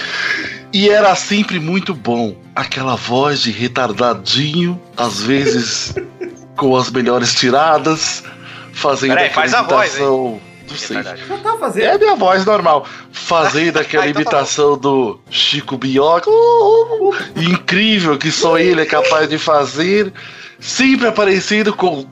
[0.73, 2.35] E era sempre muito bom.
[2.57, 5.95] Aquela voz de retardadinho, às vezes
[6.57, 8.25] com as melhores tiradas,
[8.73, 10.41] fazendo Peraí, aquela faz a voz, imitação.
[10.69, 11.03] Não sei.
[11.03, 11.85] Já tá fazendo.
[11.85, 12.87] É a minha voz normal.
[13.13, 16.31] Fazendo aquela tá imitação do Chico Bioca.
[16.31, 20.13] Uh, uh, incrível que só ele é capaz de fazer.
[20.59, 22.07] Sempre aparecendo com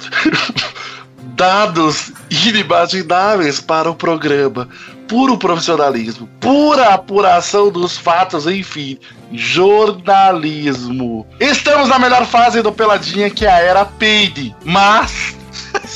[1.35, 4.69] dados inimagináveis para o programa.
[5.09, 8.99] puro profissionalismo, pura apuração dos fatos, enfim,
[9.33, 11.27] jornalismo.
[11.39, 15.37] Estamos na melhor fase do Peladinha, que é a era Peide, mas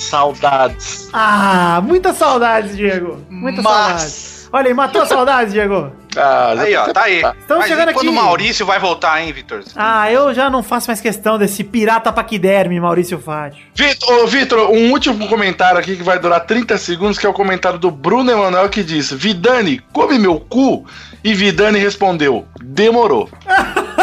[0.07, 1.09] saudades.
[1.13, 3.19] Ah, muitas saudades, Diego.
[3.31, 4.37] Muitas Mas- saudades.
[4.53, 5.93] Olha aí, matou a saudade, Diego.
[6.17, 7.17] Ah, já Aí, ó, tá aí.
[7.17, 8.17] Estamos Mas chegando e quando aqui.
[8.17, 9.63] o Maurício vai voltar, hein, Vitor?
[9.75, 13.63] Ah, eu já não faço mais questão desse pirata paquiderme, Maurício Fátio.
[13.75, 17.35] Vitor, ô, Vitor, um último comentário aqui que vai durar 30 segundos, que é o
[17.35, 20.87] comentário do Bruno Emanuel que diz: Vidani, come meu cu?
[21.23, 23.29] E Vidani respondeu: demorou.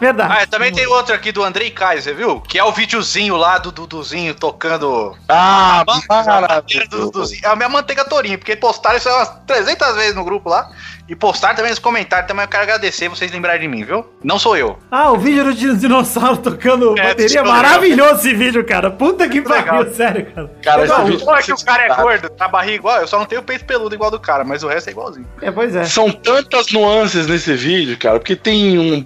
[0.00, 0.34] Verdade.
[0.42, 2.40] Ah, também tem outro aqui do Andrei você viu?
[2.40, 5.14] Que é o videozinho lá do Duduzinho tocando.
[5.28, 7.22] Ah, a bandeira do.
[7.42, 10.70] É a minha manteiga torinha, porque postaram isso umas 300 vezes no grupo lá.
[11.10, 12.28] E postaram também nos comentários.
[12.28, 14.06] Também eu quero agradecer vocês lembrarem de mim, viu?
[14.22, 14.78] Não sou eu.
[14.88, 17.42] Ah, o vídeo do din- dinossauro tocando É, bateria.
[17.42, 17.56] legal.
[17.56, 18.92] Maravilhoso esse vídeo, cara.
[18.92, 20.50] Puta que pariu, sério, cara.
[20.62, 23.00] Cara, esse Não, vídeo não é que o cara é tá- gordo, tá barriga igual.
[23.00, 25.26] Eu só não tenho peito peludo igual do cara, mas o resto é igualzinho.
[25.42, 25.82] É, pois é.
[25.82, 29.02] São tantas nuances nesse vídeo, cara, porque tem um.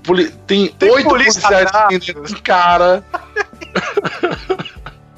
[0.46, 1.70] Tem, Tem oito policiais
[2.42, 3.02] cara.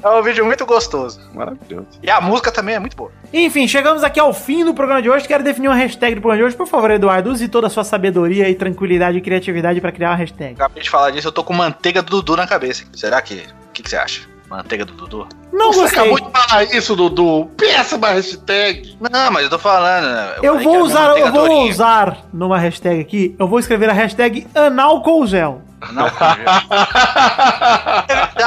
[0.07, 1.21] É um vídeo muito gostoso.
[1.35, 1.87] Maravilhoso.
[2.03, 3.11] E a música também é muito boa.
[3.33, 5.27] Enfim, chegamos aqui ao fim do programa de hoje.
[5.27, 6.57] Quero definir uma hashtag do programa de hoje.
[6.57, 10.17] Por favor, Eduardo, use toda a sua sabedoria e tranquilidade e criatividade pra criar uma
[10.17, 10.55] hashtag.
[10.55, 12.85] Acabei de falar disso, eu tô com manteiga do Dudu na cabeça.
[12.95, 13.35] Será que.
[13.69, 14.23] O que, que você acha?
[14.49, 15.27] Manteiga do Dudu?
[15.53, 15.99] Não Você gostei.
[16.13, 17.51] acabou de falar isso, Dudu.
[17.57, 18.97] Péssima hashtag.
[19.11, 20.05] Não, mas eu tô falando.
[20.07, 20.35] né?
[20.41, 24.47] Eu que vou usar, eu vou usar numa hashtag aqui, eu vou escrever a hashtag
[24.55, 25.63] analcolgel.
[25.93, 26.07] Não,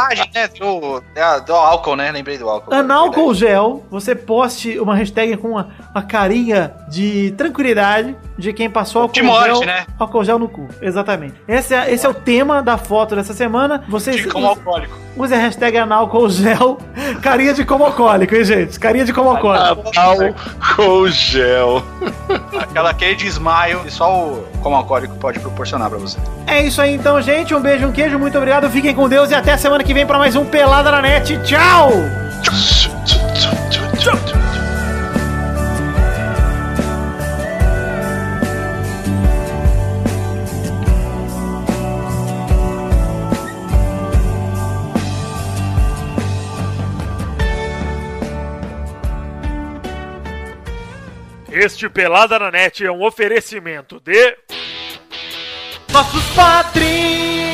[0.03, 0.47] é verdade, né?
[0.59, 2.11] Do, é, do álcool, né?
[2.11, 2.73] Lembrei do álcool.
[2.73, 9.03] Analcol gel, você poste uma hashtag com uma, uma carinha de tranquilidade de quem passou
[9.03, 9.85] álcool De morte, gel, né?
[9.99, 10.67] álcool gel no cu.
[10.81, 11.35] Exatamente.
[11.47, 13.83] Esse é, esse é o tema da foto dessa semana.
[13.89, 14.95] Vocês De como alcoólico.
[15.17, 16.77] usem a hashtag analcol gel,
[17.21, 18.79] carinha de como alcoólico, hein, gente?
[18.79, 19.91] Carinha de como alcoólico.
[20.75, 21.83] Com gel.
[22.59, 26.17] Aquela aquele desmaio que só o como alcoólico pode proporcionar pra você.
[26.47, 27.53] É isso aí então, gente.
[27.53, 28.69] Um beijo, um queijo, muito obrigado.
[28.69, 31.37] Fiquem com Deus e até a semana que vem pra mais um Pelada na Net.
[31.43, 31.91] Tchau!
[51.51, 54.37] Este Pelada na Net é um oferecimento de.
[55.91, 57.48] nossos patrins!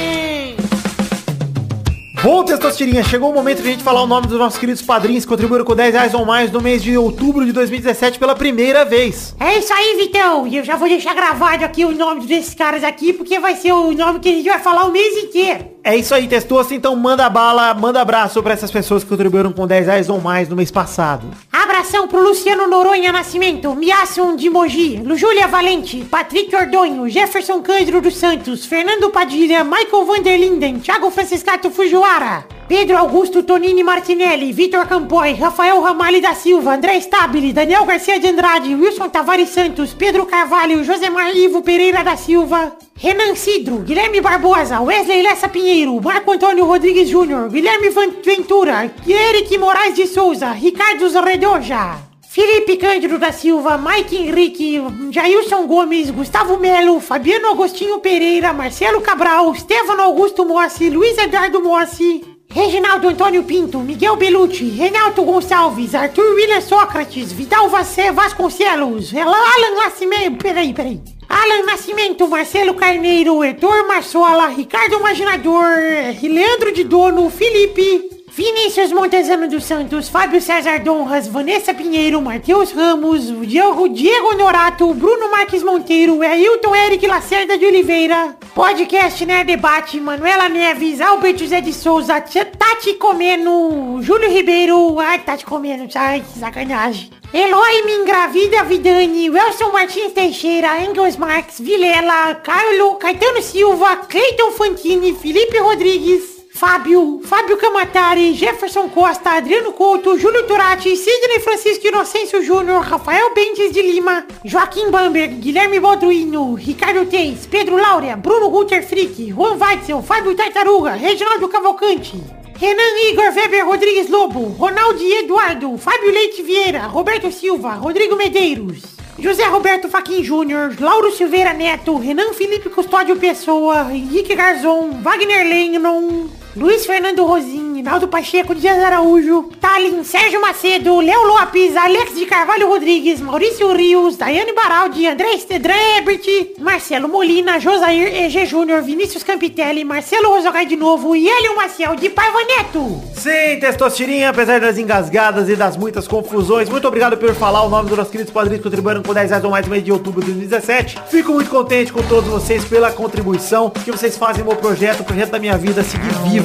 [2.26, 5.24] Bom, Testosterinha, chegou o momento de a gente falar o nome dos nossos queridos padrinhos
[5.24, 8.84] que contribuíram com 10 reais ou mais no mês de outubro de 2017 pela primeira
[8.84, 9.36] vez.
[9.40, 10.48] É isso aí, Vitão.
[10.48, 13.74] E eu já vou deixar gravado aqui o nome desses caras aqui, porque vai ser
[13.74, 15.75] o nome que a gente vai falar o mês inteiro.
[15.88, 19.68] É isso aí, Testosta, então manda bala, manda abraço pra essas pessoas que contribuíram com
[19.68, 21.28] 10 reais ou mais no mês passado.
[21.54, 28.18] Abração pro Luciano Noronha Nascimento, Miasson de Mogi, Júlia Valente, Patrick Ordonho, Jefferson Cândido dos
[28.18, 35.80] Santos, Fernando Padilha, Michael Vanderlinden, Thiago Franciscato Fujiwara, Pedro Augusto Tonini Martinelli, Vitor Campoy, Rafael
[35.84, 41.30] Ramalho da Silva, André Stabile, Daniel Garcia de Andrade, Wilson Tavares Santos, Pedro Carvalho, Josemar
[41.36, 47.50] Ivo Pereira da Silva, Renan Cidro, Guilherme Barbosa, Wesley Lessa Pinheiro, Marco Antônio Rodrigues Júnior,
[47.50, 47.90] Guilherme
[48.24, 51.98] Ventura, Eric Moraes de Souza, Ricardo Zorredoja.
[52.22, 54.82] Felipe Cândido da Silva, Mike Henrique,
[55.12, 62.24] Jailson Gomes, Gustavo Melo, Fabiano Agostinho Pereira, Marcelo Cabral, Stefano Augusto Mossi, Luiz Eduardo Mossi,
[62.50, 70.38] Reginaldo Antônio Pinto, Miguel Belucci, Renato Gonçalves, Arthur William Sócrates, Vidal Vassé Vasconcelos, Alan Nascimento,
[70.42, 71.15] peraí, peraí.
[71.28, 75.78] Alan Nascimento, Marcelo Carneiro, Heitor Marçola, Ricardo Imaginador,
[76.22, 83.32] Leandro de Dono, Felipe, Vinícius Montezano dos Santos, Fábio César Donras, Vanessa Pinheiro, Matheus Ramos,
[83.48, 90.50] Diego, Diego Norato, Bruno Marques Monteiro, Ailton Eric Lacerda de Oliveira, Podcast Né Debate, Manuela
[90.50, 97.12] Neves, Alberto Zé de Souza, Tati Comeno, Júlio Ribeiro, ai, Tati Comeno, ai, que sacanagem.
[97.34, 105.14] Eloy me engravida Vidani, Wilson Martins Teixeira, Engels Marques, Vilela, Carlo, Caetano Silva, Cleiton Fantini,
[105.14, 112.82] Felipe Rodrigues, Fábio, Fábio Camatari, Jefferson Costa, Adriano Couto, Júlio Turati, Sidney Francisco Inocêncio Júnior,
[112.82, 119.34] Rafael Bentes de Lima, Joaquim Bamberg, Guilherme Balduino, Ricardo Teis, Pedro Laura, Bruno Guter Frick,
[119.34, 122.24] Juan Weitzel, Fábio Tartaruga, Reginaldo Cavalcante,
[122.58, 128.82] Renan Igor Weber Rodrigues Lobo, Ronaldo Eduardo, Fábio Leite Vieira, Roberto Silva, Rodrigo Medeiros,
[129.22, 136.45] José Roberto Faquin Júnior, Lauro Silveira Neto, Renan Felipe Custódio Pessoa, Henrique Garzon, Wagner Lennon,
[136.56, 142.70] Luiz Fernando Rosini, Reinaldo Pacheco, Dias Araújo, Talin, Sérgio Macedo, Léo Lopes, Alex de Carvalho
[142.70, 146.26] Rodrigues, Maurício Rios, Daiane Baraldi, André Estedran Ebert,
[146.58, 152.10] Marcelo Molina, Josair EG Júnior, Vinícius Campitelli, Marcelo Rosogai de novo e Hélio Maciel de
[152.10, 153.02] Paiva Neto.
[153.14, 157.90] Sim, Testosterinha, apesar das engasgadas e das muitas confusões, muito obrigado por falar o nome
[157.90, 160.22] dos nossos queridos padrinhos que contribuíram com 10 reais ou mais no mês de outubro
[160.22, 161.00] de 2017.
[161.10, 165.04] Fico muito contente com todos vocês pela contribuição que vocês fazem no meu projeto, o
[165.04, 166.45] projeto da minha vida seguir vivo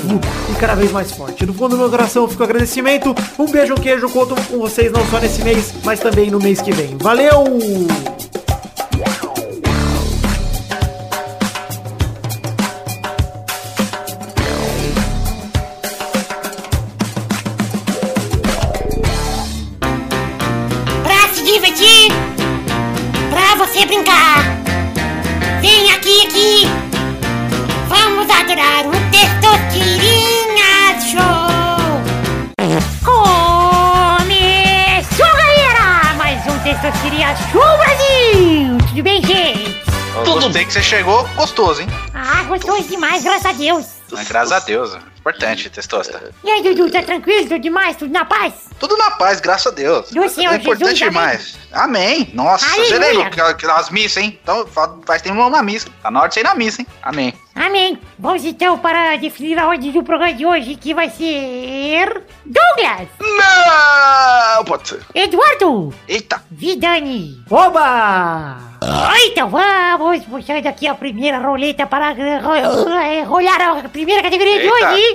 [0.50, 1.44] e cada vez mais forte.
[1.46, 3.14] No fundo do meu coração fica o agradecimento.
[3.38, 6.60] Um beijo, um queijo, conto com vocês não só nesse mês, mas também no mês
[6.60, 6.96] que vem.
[6.98, 7.44] Valeu!
[36.90, 38.78] Um Testosterinha Show Brasil.
[38.88, 39.80] Tudo bem, gente?
[40.16, 41.88] Eu gostei que você chegou gostoso, hein?
[42.12, 43.86] Ah, gostoso demais, graças a Deus.
[44.10, 44.98] Mas graças a Deus.
[45.20, 46.32] Importante, testosta.
[46.42, 47.42] E aí, Dudu, tá tranquilo?
[47.42, 47.94] Tudo demais?
[47.96, 48.54] Tudo na paz?
[48.78, 50.10] Tudo na paz, graças a Deus.
[50.10, 51.10] Do Senhor é importante Jesus, amém.
[51.10, 51.58] demais.
[51.72, 52.30] Amém.
[52.32, 52.88] Nossa, Aleluia.
[52.88, 54.38] você lembra que- que as missas, hein?
[54.42, 55.88] Então fa- faz tempo na missa.
[56.02, 56.86] Tá na hora de você ir na missa, hein?
[57.02, 57.34] Amém.
[57.54, 57.98] Amém.
[58.18, 62.22] Vamos então para definir a ordem do programa de hoje, que vai ser...
[62.46, 65.00] Douglas, Não, pode ser.
[65.14, 66.42] Eduardo, Eita.
[66.50, 67.42] Vidani.
[67.50, 68.56] Oba!
[69.26, 74.90] Então vamos puxando aqui a primeira roleta para ro- rolar a primeira categoria de Eita.
[74.92, 75.09] hoje.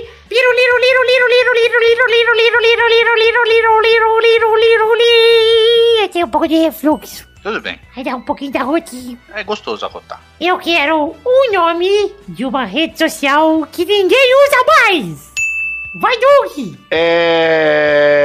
[6.16, 7.28] Tem um pouco de refluxo.
[7.42, 7.78] Tudo bem.
[7.94, 9.18] Aí dá um pouquinho da rotina.
[9.34, 10.18] É gostoso arrotar.
[10.40, 15.32] Eu quero um nome de uma rede social que ninguém usa mais.
[16.00, 16.74] Vai, Doug!
[16.90, 18.16] É.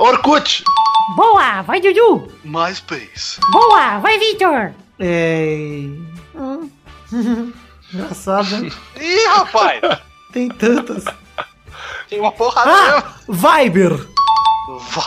[0.00, 0.64] Orkut!
[1.16, 1.62] Boa!
[1.62, 2.26] Vai, Dudu!
[2.44, 3.40] MySpace!
[3.52, 4.00] Boa!
[4.00, 4.72] Vai, Victor!
[4.98, 5.84] É.
[7.94, 8.66] Engraçado.
[9.00, 9.80] Ih, rapaz!
[10.32, 11.04] Tem tantas.
[12.08, 13.12] Tem uma porrada Ah!
[13.28, 13.92] Viber!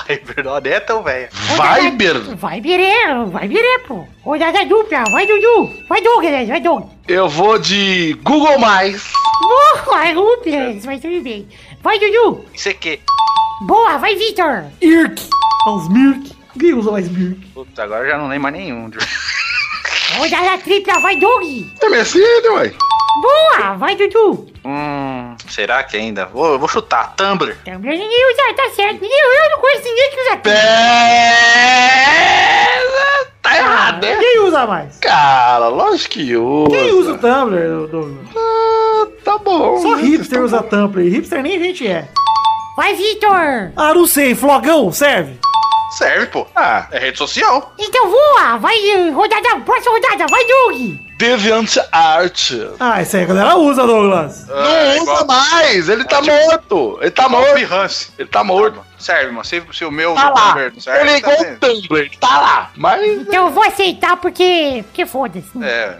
[0.07, 1.30] Viber, não é tão velha.
[1.32, 2.36] Viber.
[2.36, 2.91] Vai, Birê,
[3.28, 4.05] vai, Birê, pô.
[4.21, 5.71] Rodada dupla, vai, Dudu.
[5.88, 6.89] Vai, Douglas, vai, Doug.
[7.07, 9.11] Eu vou de Google Mais.
[9.41, 11.47] Boa, Douglas, vai tudo bem.
[11.82, 12.45] Vai, Dudu.
[12.53, 12.99] Isso aqui.
[13.61, 14.65] Boa, vai, Victor.
[14.82, 15.21] Irk!
[15.67, 16.32] Os Mirk!
[16.55, 17.39] Ninguém usa mais Mirk.
[17.53, 18.89] Putz, agora eu já não lembro mais nenhum.
[20.18, 21.43] Rodada tripla, vai, Doug.
[21.82, 22.74] É Mercedes, ué.
[23.22, 24.47] Boa, vai, Dudu.
[24.66, 26.26] Hum, será que ainda?
[26.26, 27.14] Vou, vou chutar.
[27.16, 27.55] Tumblr.
[27.64, 29.01] Também ninguém usa, tá certo.
[29.01, 31.74] Ninguém, eu não conheço ninguém que usa É...
[33.41, 34.16] Tá errado, né?
[34.16, 34.97] Ninguém usa mais.
[34.99, 36.70] Cara, lógico que usa.
[36.72, 38.28] Quem usa o Tumblr, Douglas?
[38.36, 39.78] Ah, tá bom.
[39.82, 40.01] Só né?
[40.03, 41.03] hipster usa Tumblr.
[41.09, 42.07] Hipster nem a gente é.
[42.76, 43.72] Vai, Victor.
[43.76, 44.34] Ah, não sei.
[44.34, 45.39] Flogão, serve?
[45.98, 46.48] Serve, pô.
[46.56, 47.74] Ah, É rede social.
[47.78, 48.76] Então voa, vai,
[49.12, 50.98] rodada, próxima rodada, vai, Doug.
[51.18, 52.52] Deviant Art.
[52.80, 54.48] Ah, isso aí a galera usa, Douglas.
[54.48, 56.98] Não É, usa igual- mais, ele tá tipo- morto.
[57.02, 57.54] Ele tá morto.
[57.54, 58.12] Behance.
[58.18, 58.84] Ele tá morto.
[58.98, 59.46] Serve, mano.
[59.46, 60.54] Se, se o meu Tá lá.
[60.54, 61.60] Tumblr serve, Ele é tá igual o vendo?
[61.60, 62.72] Tumblr, ele tá lá.
[62.76, 65.64] Mas Então eu vou aceitar porque, porque foda-se.
[65.64, 66.00] É.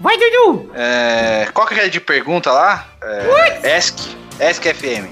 [0.00, 0.70] Vai, Dudu.
[0.74, 2.86] É, qual que é de pergunta lá?
[3.02, 3.96] É, Ask,
[4.40, 5.08] Ask FM.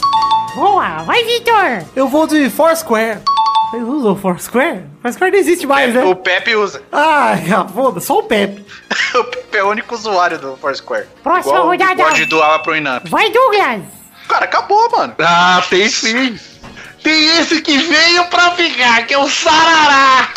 [0.54, 1.84] Boa, vai, Victor.
[1.94, 3.20] Eu vou de Foursquare.
[3.70, 4.82] Vocês usam Foursquare?
[5.00, 6.02] Foursquare não existe mais, né?
[6.02, 6.82] O Pepe usa.
[6.92, 7.36] Ah,
[7.72, 8.66] foda, só o Pepe.
[9.14, 11.06] o Pepe é o único usuário do Foursquare.
[11.22, 11.94] Próxima Igual rodada.
[11.94, 13.06] bigode doava pro Inamp.
[13.08, 13.82] Vai, Douglas.
[14.28, 15.14] Cara, acabou, mano.
[15.20, 16.38] Ah, tem sim.
[17.02, 20.28] Tem esse que veio pra ficar, que é o Sarará.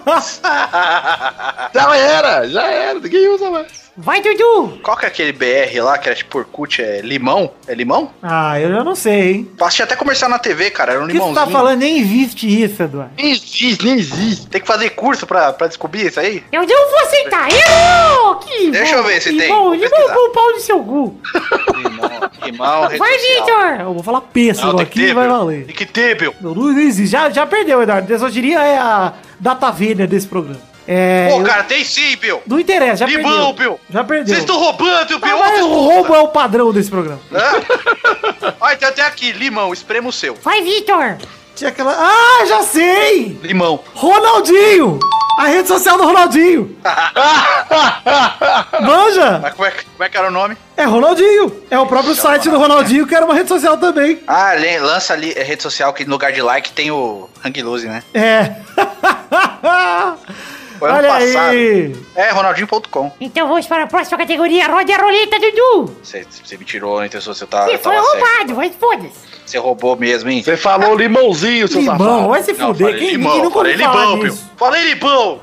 [1.74, 3.00] já era, já era.
[3.00, 3.90] Ninguém usa mais.
[3.96, 4.78] Vai, Dudu.
[4.82, 6.80] Qual que é aquele BR lá que era tipo Orkut?
[6.80, 7.52] É limão?
[7.66, 8.10] É limão?
[8.22, 9.52] Ah, eu já não sei, hein?
[9.58, 10.92] Passei até comercial na TV, cara.
[10.92, 11.46] Era um que você limãozinho.
[11.46, 11.80] tá falando?
[11.80, 13.12] Nem existe isso, Eduardo.
[13.18, 14.46] Nem existe, nem existe.
[14.46, 16.42] Tem que fazer curso pra, pra descobrir isso aí?
[16.50, 17.48] Eu não vou aceitar.
[17.52, 18.36] Eu!
[18.36, 19.48] Que Deixa eu ver se tem.
[19.48, 21.20] Limão, limão o pau no seu cu.
[21.82, 22.10] Limão,
[22.44, 23.46] limão, rede Vai, social.
[23.46, 23.80] Victor.
[23.80, 25.66] Eu vou falar pêssego Não, aqui e vai valer.
[25.66, 26.34] Tem que ter, Bill.
[26.40, 27.06] Não, não existe.
[27.12, 28.06] Já, já perdeu, Eduardo.
[28.06, 30.60] Tesoutiria é a data vênia desse programa.
[30.86, 31.28] É.
[31.30, 32.42] Pô, eu- cara, tem sim, Bill.
[32.46, 33.70] Não interessa, já Limão, perdeu.
[33.72, 33.80] Bill.
[33.90, 34.26] Já perdeu.
[34.26, 35.42] Vocês estão roubando, Bill.
[35.42, 37.20] Ah, o roubo é o padrão desse programa.
[37.32, 38.54] Hã?
[38.60, 40.34] Olha, tem até aqui, limão, esprema o seu.
[40.42, 41.16] Vai, Victor.
[41.60, 41.92] Tinha aquela.
[41.92, 43.38] Ah, já sei!
[43.42, 43.80] Limão.
[43.94, 44.98] Ronaldinho!
[45.38, 46.74] A rede social do Ronaldinho!
[48.80, 49.40] Manja!
[49.42, 50.56] Mas como é, que- como é que era o nome?
[50.74, 51.62] É Ronaldinho!
[51.70, 54.22] É o próprio site do Ronaldinho que era uma rede social também.
[54.26, 57.86] Ah, lança ali é rede social que no lugar de like tem o Hang Loose,
[57.86, 58.02] né?
[58.14, 58.54] É.
[60.78, 61.50] Foi ano Olha passado.
[61.50, 61.94] aí.
[62.16, 63.12] É, Ronaldinho.com.
[63.20, 64.66] Então vamos para a próxima categoria.
[64.66, 65.94] Roda a roleta, Dudu.
[66.02, 67.34] Você você me tirou, hein, pessoa?
[67.34, 67.66] Você tá.
[67.66, 69.29] Você foi roubado, mas foda-se.
[69.44, 70.42] Você roubou mesmo, hein?
[70.42, 72.28] Você falou limãozinho, seu Limão, safado.
[72.28, 72.86] vai se fuder.
[72.86, 74.38] falei Quem, limão, nunca falei limão, meu.
[74.56, 75.40] Falei limão.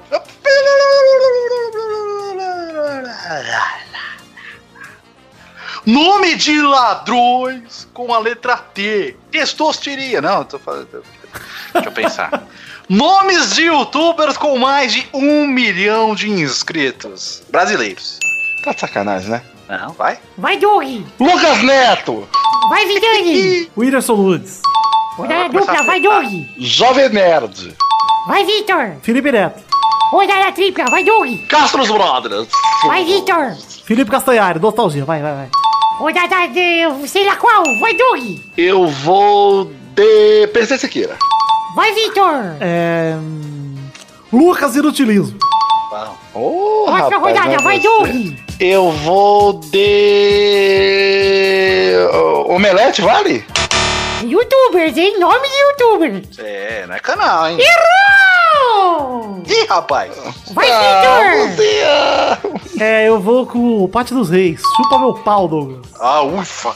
[5.85, 9.15] Nome de ladrões com a letra T.
[9.31, 10.21] Testosteria.
[10.21, 11.03] Não, tô falando.
[11.73, 12.43] Deixa eu pensar.
[12.89, 17.43] Nomes de youtubers com mais de um milhão de inscritos.
[17.49, 18.19] Brasileiros.
[18.63, 19.41] Tá de sacanagem, né?
[19.69, 20.17] Não, vai.
[20.37, 20.85] Vai, Doug.
[21.19, 22.27] Lucas Neto,
[22.69, 23.69] Vai, Vidani.
[23.77, 24.61] Whindersson Nunes.
[25.17, 26.25] Rodada dupla, vai, Doug.
[26.57, 27.75] Jovem Nerd,
[28.27, 28.95] Vai, Vitor.
[29.01, 29.63] Felipe Neto.
[30.11, 31.27] Rodada tripla, vai, Doug.
[31.49, 32.47] Castros Brothers,
[32.85, 33.55] Vai, Vitor.
[33.83, 35.03] Felipe Castanhari, nostalgia.
[35.05, 35.49] Vai, vai, vai.
[35.97, 38.21] Rodada de sei lá qual, vai, Doug.
[38.57, 39.65] eu vou
[39.95, 41.17] de PC Siqueira.
[41.75, 42.55] Vai, Vitor.
[42.61, 43.15] É...
[43.17, 43.75] hum,
[44.31, 45.37] Lucas Inutilismo.
[46.33, 48.46] Oh, Próxima rapaz, rodada, vai, você- Doug.
[48.59, 49.77] Eu vou de.
[52.47, 53.45] Omelete, vale?
[54.23, 55.19] Youtubers, hein?
[55.19, 56.39] Nome de youtubers.
[56.39, 57.59] É, não é canal, hein?
[57.59, 59.43] Errou!
[59.47, 60.11] Ih, rapaz.
[60.53, 61.75] Vai, Ah, Vitor.
[61.85, 62.37] ah.
[62.83, 64.61] É, eu vou com o Pátio dos Reis.
[64.75, 65.85] Chupa meu pau, Douglas.
[65.99, 66.73] Ah, ufa.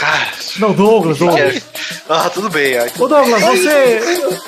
[0.00, 0.28] Cara.
[0.58, 1.62] Não, Douglas, Douglas.
[2.08, 2.78] Ah, tudo bem.
[2.78, 4.00] Ai, Ô, Douglas, você...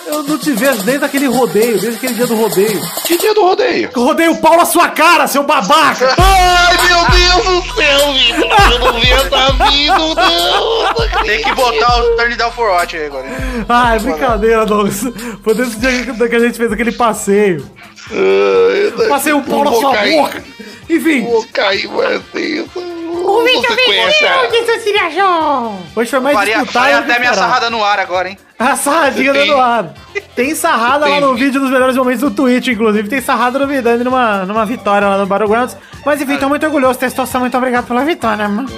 [0.06, 2.80] Eu, eu não te vejo desde aquele rodeio, desde aquele dia do rodeio.
[3.06, 3.90] Que dia do rodeio?
[3.94, 6.14] Eu rodei o pau na sua cara, seu babaca!
[6.18, 8.72] Ai, meu Deus do céu, Vitor.
[8.72, 11.22] Eu não vi essa vida, não.
[11.24, 13.26] Tem que botar o Turn Down for Watch aí agora.
[13.68, 15.00] Ai, brincadeira, Douglas.
[15.44, 17.70] Foi desse dia que a gente fez aquele passeio.
[18.10, 20.16] Ai, Passei o pau na sua cair.
[20.16, 20.42] boca.
[20.88, 23.01] Enfim, Vou cair, mas isso.
[23.24, 24.46] O Vitor Você venceu, a...
[24.46, 25.78] Dessociação.
[25.94, 28.38] hoje foi mais Faria, disputado faria até minha sarrada no ar agora, hein?
[28.58, 29.46] A sarradinha Tem.
[29.46, 29.94] dando ar.
[30.36, 33.08] Tem sarrada lá no vídeo dos melhores momentos do Twitch, inclusive.
[33.08, 35.76] Tem sarrada no Vidani numa, numa vitória lá no Battlegrounds.
[36.06, 36.98] Mas enfim, tô muito orgulhoso.
[36.98, 38.68] Testosta, muito obrigado pela vitória, mano.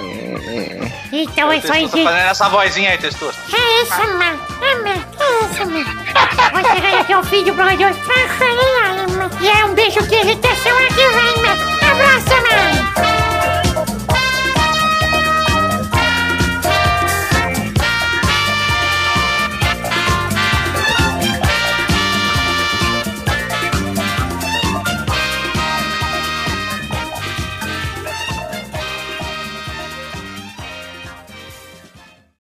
[1.11, 2.03] Então é isso aí, Testosta gente.
[2.03, 3.41] fazendo essa vozinha aí, Testosta.
[3.53, 4.39] É isso, mano.
[4.61, 5.05] É, mano.
[5.19, 6.05] É isso, mano.
[6.51, 7.99] Vai chegando aqui ao fim do programa de hoje.
[9.41, 10.85] E é um beijo que até semana